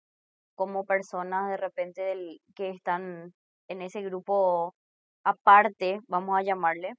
[0.54, 3.32] como personas de repente del, que están
[3.68, 4.74] en ese grupo
[5.26, 6.94] aparte, vamos a llamarle,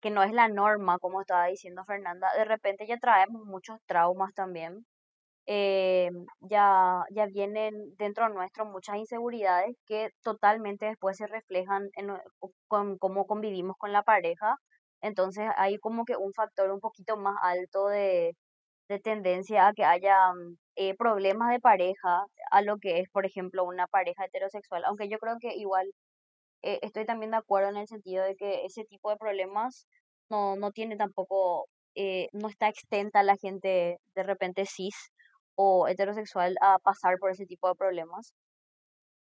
[0.00, 4.34] que no es la norma, como estaba diciendo Fernanda, de repente ya traemos muchos traumas
[4.34, 4.84] también
[5.46, 6.10] eh,
[6.40, 12.10] ya, ya vienen dentro nuestro muchas inseguridades que totalmente después se reflejan en
[12.68, 14.56] con cómo convivimos con la pareja.
[15.02, 18.36] Entonces hay como que un factor un poquito más alto de,
[18.88, 23.26] de tendencia a que haya mm, eh, problemas de pareja a lo que es, por
[23.26, 24.84] ejemplo, una pareja heterosexual.
[24.86, 25.86] Aunque yo creo que igual
[26.64, 29.86] eh, estoy también de acuerdo en el sentido de que ese tipo de problemas
[30.30, 34.96] no, no tiene tampoco, eh, no está extenta la gente de repente cis
[35.56, 38.34] o heterosexual a pasar por ese tipo de problemas.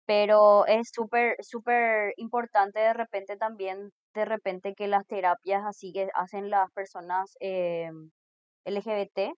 [0.07, 6.09] Pero es súper, súper importante de repente también, de repente que las terapias así que
[6.14, 7.91] hacen las personas eh,
[8.64, 9.32] LGBT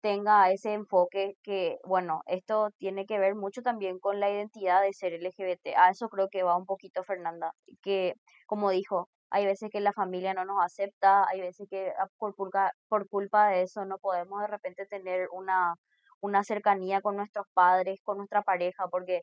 [0.00, 4.92] tenga ese enfoque que, bueno, esto tiene que ver mucho también con la identidad de
[4.92, 5.74] ser LGBT.
[5.76, 8.14] A eso creo que va un poquito Fernanda, que
[8.46, 12.34] como dijo, hay veces que la familia no nos acepta, hay veces que ah, por
[12.34, 15.74] culpa, por culpa de eso no podemos de repente tener una,
[16.20, 19.22] una cercanía con nuestros padres, con nuestra pareja, porque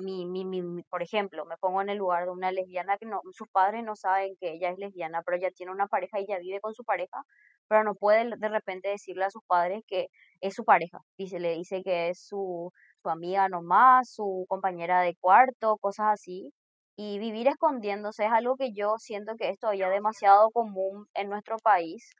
[0.00, 3.20] mi, mi, mi, por ejemplo, me pongo en el lugar de una lesbiana que no,
[3.32, 6.38] sus padres no saben que ella es lesbiana, pero ella tiene una pareja y ella
[6.38, 7.22] vive con su pareja,
[7.68, 10.08] pero no puede de repente decirle a sus padres que
[10.40, 11.00] es su pareja.
[11.16, 12.72] Y se le dice que es su,
[13.02, 16.52] su amiga nomás, su compañera de cuarto, cosas así.
[16.96, 21.56] Y vivir escondiéndose es algo que yo siento que es todavía demasiado común en nuestro
[21.58, 22.12] país,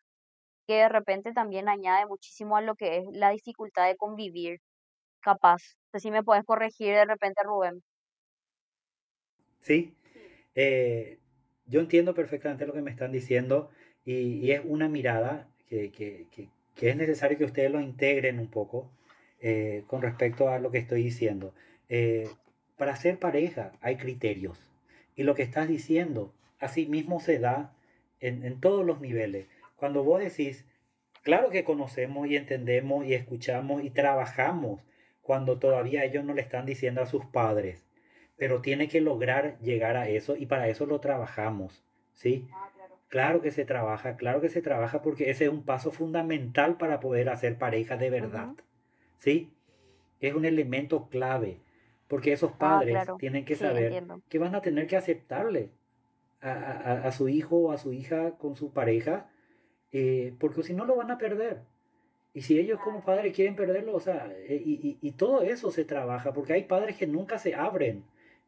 [0.66, 4.60] que de repente también añade muchísimo a lo que es la dificultad de convivir
[5.20, 5.62] capaz.
[5.92, 7.82] No sé si me puedes corregir de repente, Rubén.
[9.60, 9.94] Sí,
[10.54, 11.18] eh,
[11.66, 13.70] yo entiendo perfectamente lo que me están diciendo
[14.04, 16.26] y, es una mirada que,
[16.80, 18.90] es necesario que ustedes lo integren un poco
[19.40, 21.54] eh, con respecto a lo que estoy diciendo.
[21.88, 22.28] Eh,
[22.76, 24.58] para ser pareja hay criterios
[25.16, 27.74] y lo que estás diciendo así mismo se da
[28.20, 29.46] en, en todos los niveles.
[29.76, 30.64] Cuando vos decís,
[31.22, 34.80] claro que conocemos y entendemos y escuchamos y trabajamos
[35.30, 37.86] cuando todavía ellos no le están diciendo a sus padres.
[38.36, 42.48] Pero tiene que lograr llegar a eso y para eso lo trabajamos, ¿sí?
[42.52, 42.68] Ah,
[43.06, 43.40] claro.
[43.40, 47.28] que se trabaja, claro que se trabaja porque ese es un paso fundamental para poder
[47.28, 48.48] hacer pareja de verdad,
[49.18, 49.52] ¿sí?
[50.18, 51.60] Es un elemento clave
[52.08, 55.70] porque esos ah, padres tienen que saber que van a tener que aceptarle
[56.40, 59.30] a, su hijo o a su hija con su pareja,
[59.92, 61.60] eh, porque si no lo van a perder.
[62.32, 65.84] Y si ellos como padres quieren perderlo, o sea, eh, y, y, todo eso se
[65.84, 68.04] trabaja, porque hay padres que nunca se abren.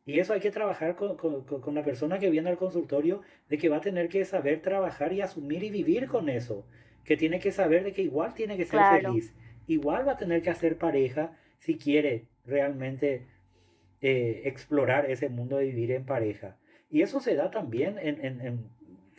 [0.06, 3.58] Y eso hay que trabajar con, con, con, la persona que viene al consultorio, de
[3.58, 6.64] que va a tener que saber trabajar y asumir y vivir con eso.
[7.04, 9.34] Que tiene que saber de que igual tiene que ser feliz.
[9.66, 13.26] Igual va a tener que hacer pareja si quiere realmente
[14.00, 16.56] eh, explorar ese mundo de vivir en pareja.
[16.90, 18.70] Y eso se da también en, en, en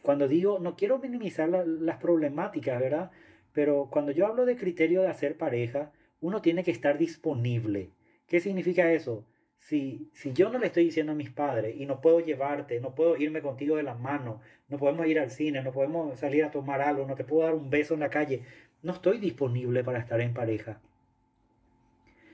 [0.03, 3.11] cuando digo, no quiero minimizar las problemáticas, ¿verdad?
[3.53, 5.91] Pero cuando yo hablo de criterio de hacer pareja,
[6.21, 7.91] uno tiene que estar disponible.
[8.27, 9.25] ¿Qué significa eso?
[9.59, 12.95] Si, si yo no le estoy diciendo a mis padres y no puedo llevarte, no
[12.95, 16.51] puedo irme contigo de la mano, no podemos ir al cine, no podemos salir a
[16.51, 18.43] tomar algo, no te puedo dar un beso en la calle,
[18.81, 20.81] no estoy disponible para estar en pareja.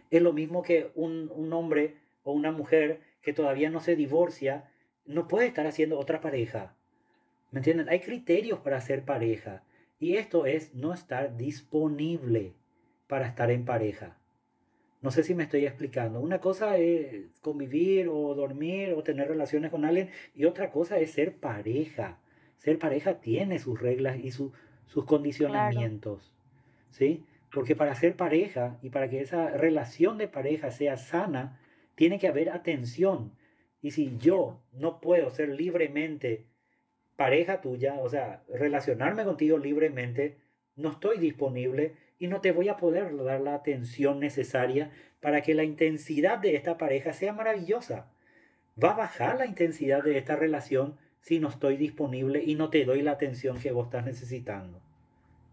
[0.09, 4.71] Es lo mismo que un, un hombre o una mujer que todavía no se divorcia,
[5.05, 6.73] no puede estar haciendo otra pareja.
[7.51, 7.89] ¿Me entienden?
[7.89, 9.63] Hay criterios para hacer pareja.
[9.99, 12.53] Y esto es no estar disponible
[13.07, 14.17] para estar en pareja.
[15.01, 16.19] No sé si me estoy explicando.
[16.19, 21.11] Una cosa es convivir o dormir o tener relaciones con alguien y otra cosa es
[21.11, 22.19] ser pareja.
[22.57, 24.51] Ser pareja tiene sus reglas y sus
[25.05, 26.33] condicionamientos.
[26.91, 27.25] ¿Sí?
[27.51, 31.59] Porque para ser pareja y para que esa relación de pareja sea sana,
[31.95, 33.31] tiene que haber atención.
[33.81, 36.45] Y si yo no puedo ser libremente
[37.19, 40.37] pareja tuya, o sea, relacionarme contigo libremente,
[40.77, 44.89] no estoy disponible y no te voy a poder dar la atención necesaria
[45.19, 48.09] para que la intensidad de esta pareja sea maravillosa.
[48.81, 52.85] Va a bajar la intensidad de esta relación si no estoy disponible y no te
[52.85, 54.79] doy la atención que vos estás necesitando.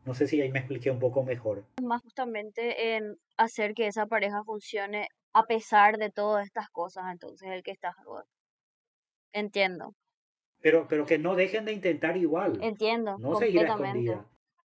[0.04, 1.64] No sé si ahí me expliqué un poco mejor.
[1.82, 7.48] Más justamente en hacer que esa pareja funcione a pesar de todas estas cosas, entonces
[7.50, 7.92] el que está
[9.32, 9.96] Entiendo
[10.66, 12.58] pero, pero que no dejen de intentar igual.
[12.60, 13.16] Entiendo.
[13.18, 14.18] No completamente.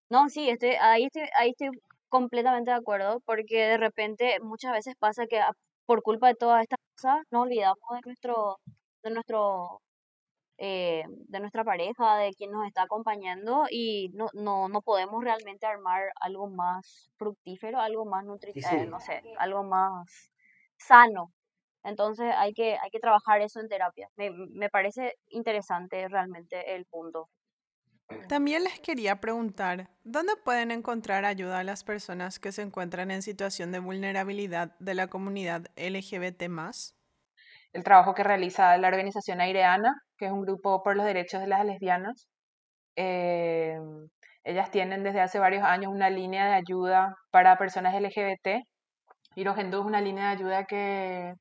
[0.10, 1.70] No, sí, estoy, ahí, estoy, ahí estoy
[2.10, 5.40] completamente de acuerdo, porque de repente muchas veces pasa que
[5.86, 8.58] por culpa de todas estas cosas nos olvidamos de nuestro,
[9.04, 9.82] de nuestro,
[10.58, 15.68] eh, de nuestra pareja, de quien nos está acompañando y no, no, no podemos realmente
[15.68, 20.32] armar algo más fructífero, algo más nutritivo, no sé, algo más
[20.78, 21.32] sano
[21.84, 24.10] entonces hay que, hay que trabajar eso en terapia.
[24.16, 27.30] Me, me parece interesante realmente el punto.
[28.28, 33.22] También les quería preguntar, ¿dónde pueden encontrar ayuda a las personas que se encuentran en
[33.22, 36.44] situación de vulnerabilidad de la comunidad LGBT
[37.74, 41.48] El trabajo que realiza la organización Aireana, que es un grupo por los derechos de
[41.48, 42.28] las lesbianas.
[42.96, 43.78] Eh,
[44.44, 48.64] ellas tienen desde hace varios años una línea de ayuda para personas LGBT.
[49.36, 51.34] Hirogendu es una línea de ayuda que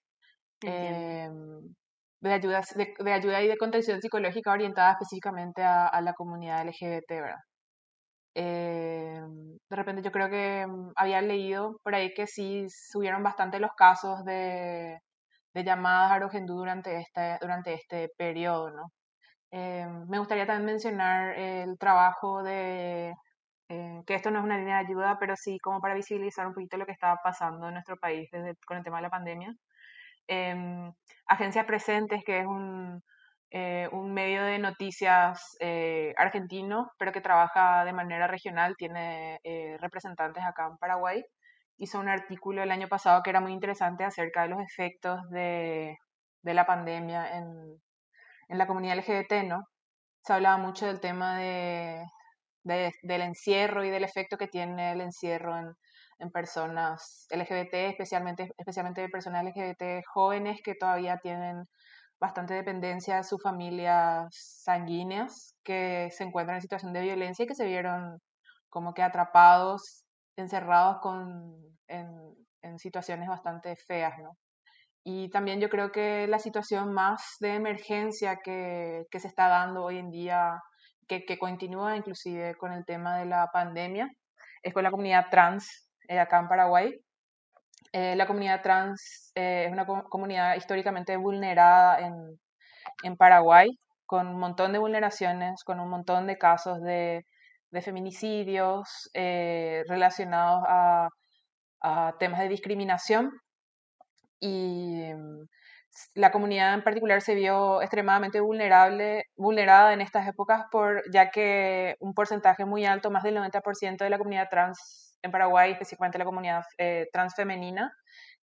[0.63, 1.75] em,
[2.21, 7.35] de ayuda, de, ayuda y de contención psicológica orientada específicamente a, la comunidad LGBT.
[8.35, 13.59] Em, de repente yo creo que mm, había leído por ahí que sí subieron bastante
[13.59, 14.99] los casos de,
[15.55, 18.93] de llamadas a Rogendú durante este, durante este periodo, ¿no?
[19.53, 23.15] Em, me gustaría también mencionar el trabajo de,
[23.71, 26.55] eh, que esto no es una línea de ayuda, pero sí como para visibilizar un
[26.55, 29.55] poquito lo que estaba pasando en nuestro país desde, con el tema de la pandemia.
[30.31, 30.93] Em,
[31.27, 33.03] Agencia Presentes, que es un,
[33.51, 39.41] eh, medio de noticias eh, argentino, pero que trabaja de manera regional, tiene
[39.81, 41.25] representantes acá en Paraguay.
[41.79, 45.97] Hizo un artículo el año pasado que era muy interesante acerca de los efectos de,
[46.45, 47.81] la pandemia en,
[48.49, 49.65] la comunidad LGBT, ¿no?
[50.25, 52.05] Se hablaba mucho del tema de,
[52.65, 55.75] del encierro y del efecto que tiene el encierro en,
[56.21, 61.67] en personas LGBT, especialmente, especialmente personas LGBT jóvenes que todavía tienen
[62.21, 67.55] bastante dependencia de sus familias sanguíneas, que se encuentran en situación de violencia y que
[67.55, 68.21] se vieron
[68.69, 70.05] como que atrapados,
[70.37, 71.57] encerrados con,
[71.89, 72.09] en,
[72.63, 74.37] en situaciones bastante feas, ¿no?
[75.03, 79.83] Y también yo creo que la situación más de emergencia que, que se está dando
[79.85, 80.61] hoy en día,
[81.09, 84.11] que, que, continúa inclusive con el tema de la pandemia,
[84.63, 87.01] es con la comunidad trans acá en Paraguay.
[87.93, 92.15] Eh, la comunidad trans eh, es una comunidad históricamente vulnerada en,
[93.03, 93.69] en, Paraguay,
[94.07, 97.27] con un montón de vulneraciones, con un montón de casos de,
[97.71, 101.09] de feminicidios relacionados a,
[101.83, 103.33] a temas de discriminación
[104.41, 105.11] y
[106.15, 111.97] la comunidad en particular se vio extremadamente vulnerable, vulnerada en estas épocas, por, ya que
[112.01, 116.25] un porcentaje muy alto, más del 90% de la comunidad trans en Paraguay, específicamente la
[116.25, 117.93] comunidad eh, trans femenina,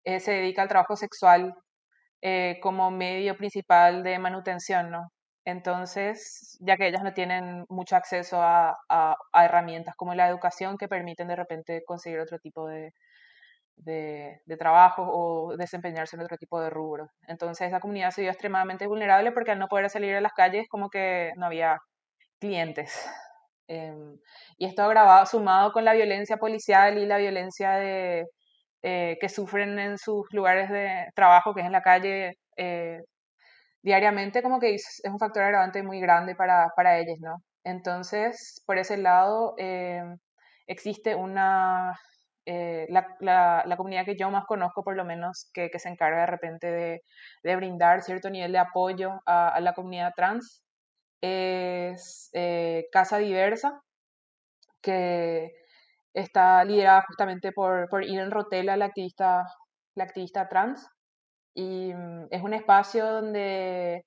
[0.03, 1.55] eh, se dedica al trabajo sexual
[2.21, 5.11] eh, como medio principal de manutención, ¿no?
[5.45, 10.89] Entonces, ya que ellas no tienen mucho acceso a, a herramientas como la educación que
[10.89, 12.93] permiten de repente conseguir otro tipo de,
[13.77, 17.09] de, trabajo o desempeñarse en otro tipo de rubro.
[17.27, 20.67] Entonces esa comunidad se vio extremadamente vulnerable porque al no poder salir a las calles
[20.69, 21.79] como que no había
[22.39, 23.09] clientes.
[23.69, 24.17] Em,
[24.57, 28.25] y esto agravado, sumado con la violencia policial y la violencia de,
[28.83, 32.99] eh, que sufren en sus lugares de trabajo, que es en la calle, eh,
[33.81, 37.37] diariamente, como que es, un factor agravante muy grande para, para ellos, ¿no?
[37.63, 40.17] Entonces, por ese lado, em,
[40.67, 41.93] existe una
[42.49, 46.21] eh, la, la, comunidad que yo más conozco, por lo menos, que, que se encarga
[46.21, 47.01] de repente de,
[47.43, 50.63] de, brindar cierto nivel de apoyo a, a la comunidad trans,
[51.21, 53.81] es eh, Casa Diversa,
[54.81, 55.51] que
[56.13, 59.43] está liderada justamente por, por Irene Rotela, la activista,
[59.95, 60.87] la activista trans,
[61.53, 64.05] y mm, es un espacio donde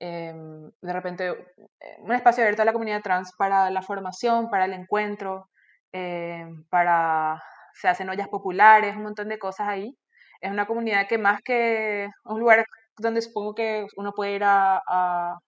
[0.00, 4.64] em, de repente, eh, un espacio abierto a la comunidad trans para la formación, para
[4.64, 5.50] el encuentro,
[5.92, 7.42] em, para
[7.74, 9.96] se hacen ollas populares, un montón de cosas ahí.
[10.40, 12.64] Es una comunidad que más que un lugar
[12.98, 15.38] donde supongo que uno puede ir a, a,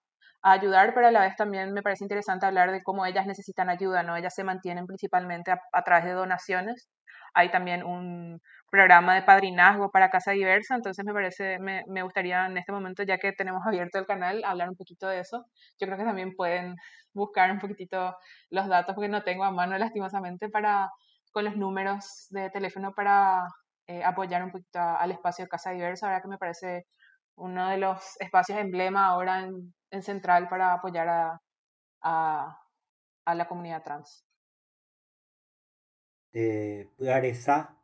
[0.43, 4.03] ayudar, pero a la vez también me parece interesante hablar de cómo ellas necesitan ayuda,
[4.03, 4.17] ¿no?
[4.17, 6.89] Ellas se mantienen principalmente a, través de donaciones.
[7.35, 12.47] Hay también un programa de padrinazgo para Casa Diversa, entonces me parece, me, me gustaría
[12.47, 15.47] en este momento, ya que tenemos abierto el canal, hablar un poquito de eso.
[15.81, 16.77] Yo creo que también pueden
[17.15, 18.17] buscar un poquitito
[18.51, 20.91] los datos, porque no tengo a mano lastimosamente para
[21.35, 23.49] con los números de teléfono para
[23.89, 26.87] eh, apoyar un poquito al espacio Casa Diversa, ahora que me parece
[27.35, 31.41] uno de los espacios emblema ahora en, en Central para apoyar a,
[32.03, 32.57] a,
[33.25, 34.25] a, la comunidad trans.
[36.33, 37.75] Eh, Aresa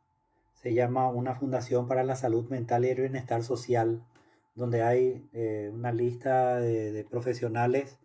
[0.53, 4.01] se llama una fundación para la salud mental y el bienestar social,
[4.55, 7.99] donde hay eh, una lista de, de, profesionales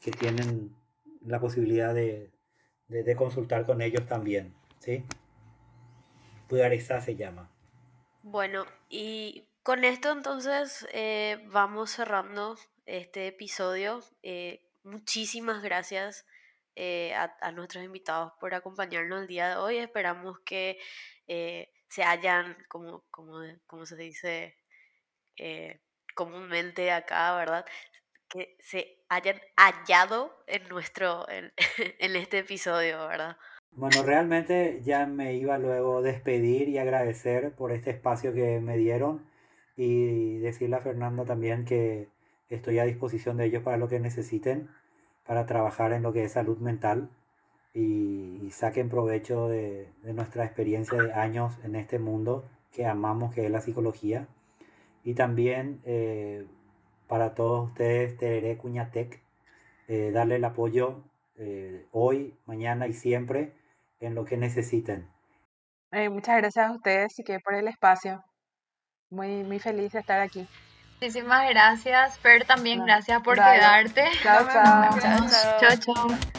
[0.00, 0.74] que tienen
[1.24, 2.32] la posibilidad de,
[2.88, 4.58] de, de consultar con ellos también.
[4.78, 5.04] ¿Sí?
[7.00, 7.50] se llama.
[8.22, 12.56] Bueno, y con esto entonces eh, vamos cerrando
[12.86, 14.00] este episodio.
[14.22, 16.26] Eh, muchísimas gracias
[16.74, 19.78] eh, a, nuestros invitados por acompañarnos el día de hoy.
[19.78, 20.78] Esperamos que
[21.26, 24.58] se hayan, como, como, como se dice
[26.14, 27.64] comúnmente acá, ¿verdad?
[28.28, 31.52] que se hayan hallado en nuestro, en,
[31.98, 33.36] en este episodio, ¿verdad?
[33.72, 38.76] Bueno, realmente ya me iba luego a despedir y agradecer por este espacio que me
[38.76, 39.22] dieron
[39.76, 42.08] y decirle a Fernando también que
[42.50, 44.68] estoy a disposición de ellos para lo que necesiten,
[45.26, 47.10] para trabajar en lo que es salud mental
[47.74, 53.50] y, saquen provecho de, nuestra experiencia de años en este mundo que amamos, que es
[53.50, 54.26] la psicología.
[55.04, 56.46] Y también eh,
[57.06, 59.20] para todos ustedes, Tereré Cuñatec,
[59.88, 61.02] eh, darle el apoyo
[61.38, 63.52] eh, hoy, mañana y siempre
[64.00, 65.08] en lo que necesiten.
[66.10, 68.22] muchas gracias a ustedes y que por el espacio.
[69.10, 70.46] Muy, muy feliz de estar aquí.
[71.00, 74.04] Muchísimas gracias, Fer, también gracias por quedarte.
[74.22, 75.28] Chao, chao.
[75.60, 76.38] Chao, chao.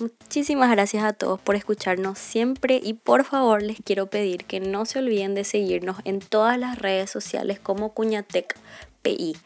[0.00, 4.86] Muchísimas gracias a todos por escucharnos siempre y por favor les quiero pedir que no
[4.86, 8.56] se olviden de seguirnos en todas las redes sociales como Cuñatec
[9.02, 9.36] PI.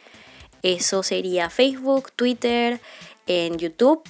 [0.64, 2.80] Eso sería Facebook, Twitter,
[3.26, 4.02] en YouTube,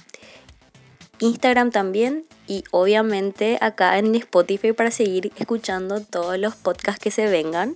[1.19, 7.27] Instagram también y obviamente acá en Spotify para seguir escuchando todos los podcasts que se
[7.27, 7.75] vengan.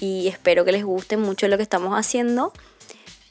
[0.00, 2.52] Y espero que les guste mucho lo que estamos haciendo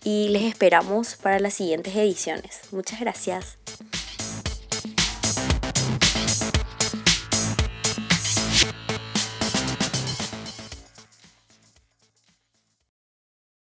[0.05, 2.61] y les esperamos para las siguientes ediciones.
[2.71, 3.57] Muchas gracias.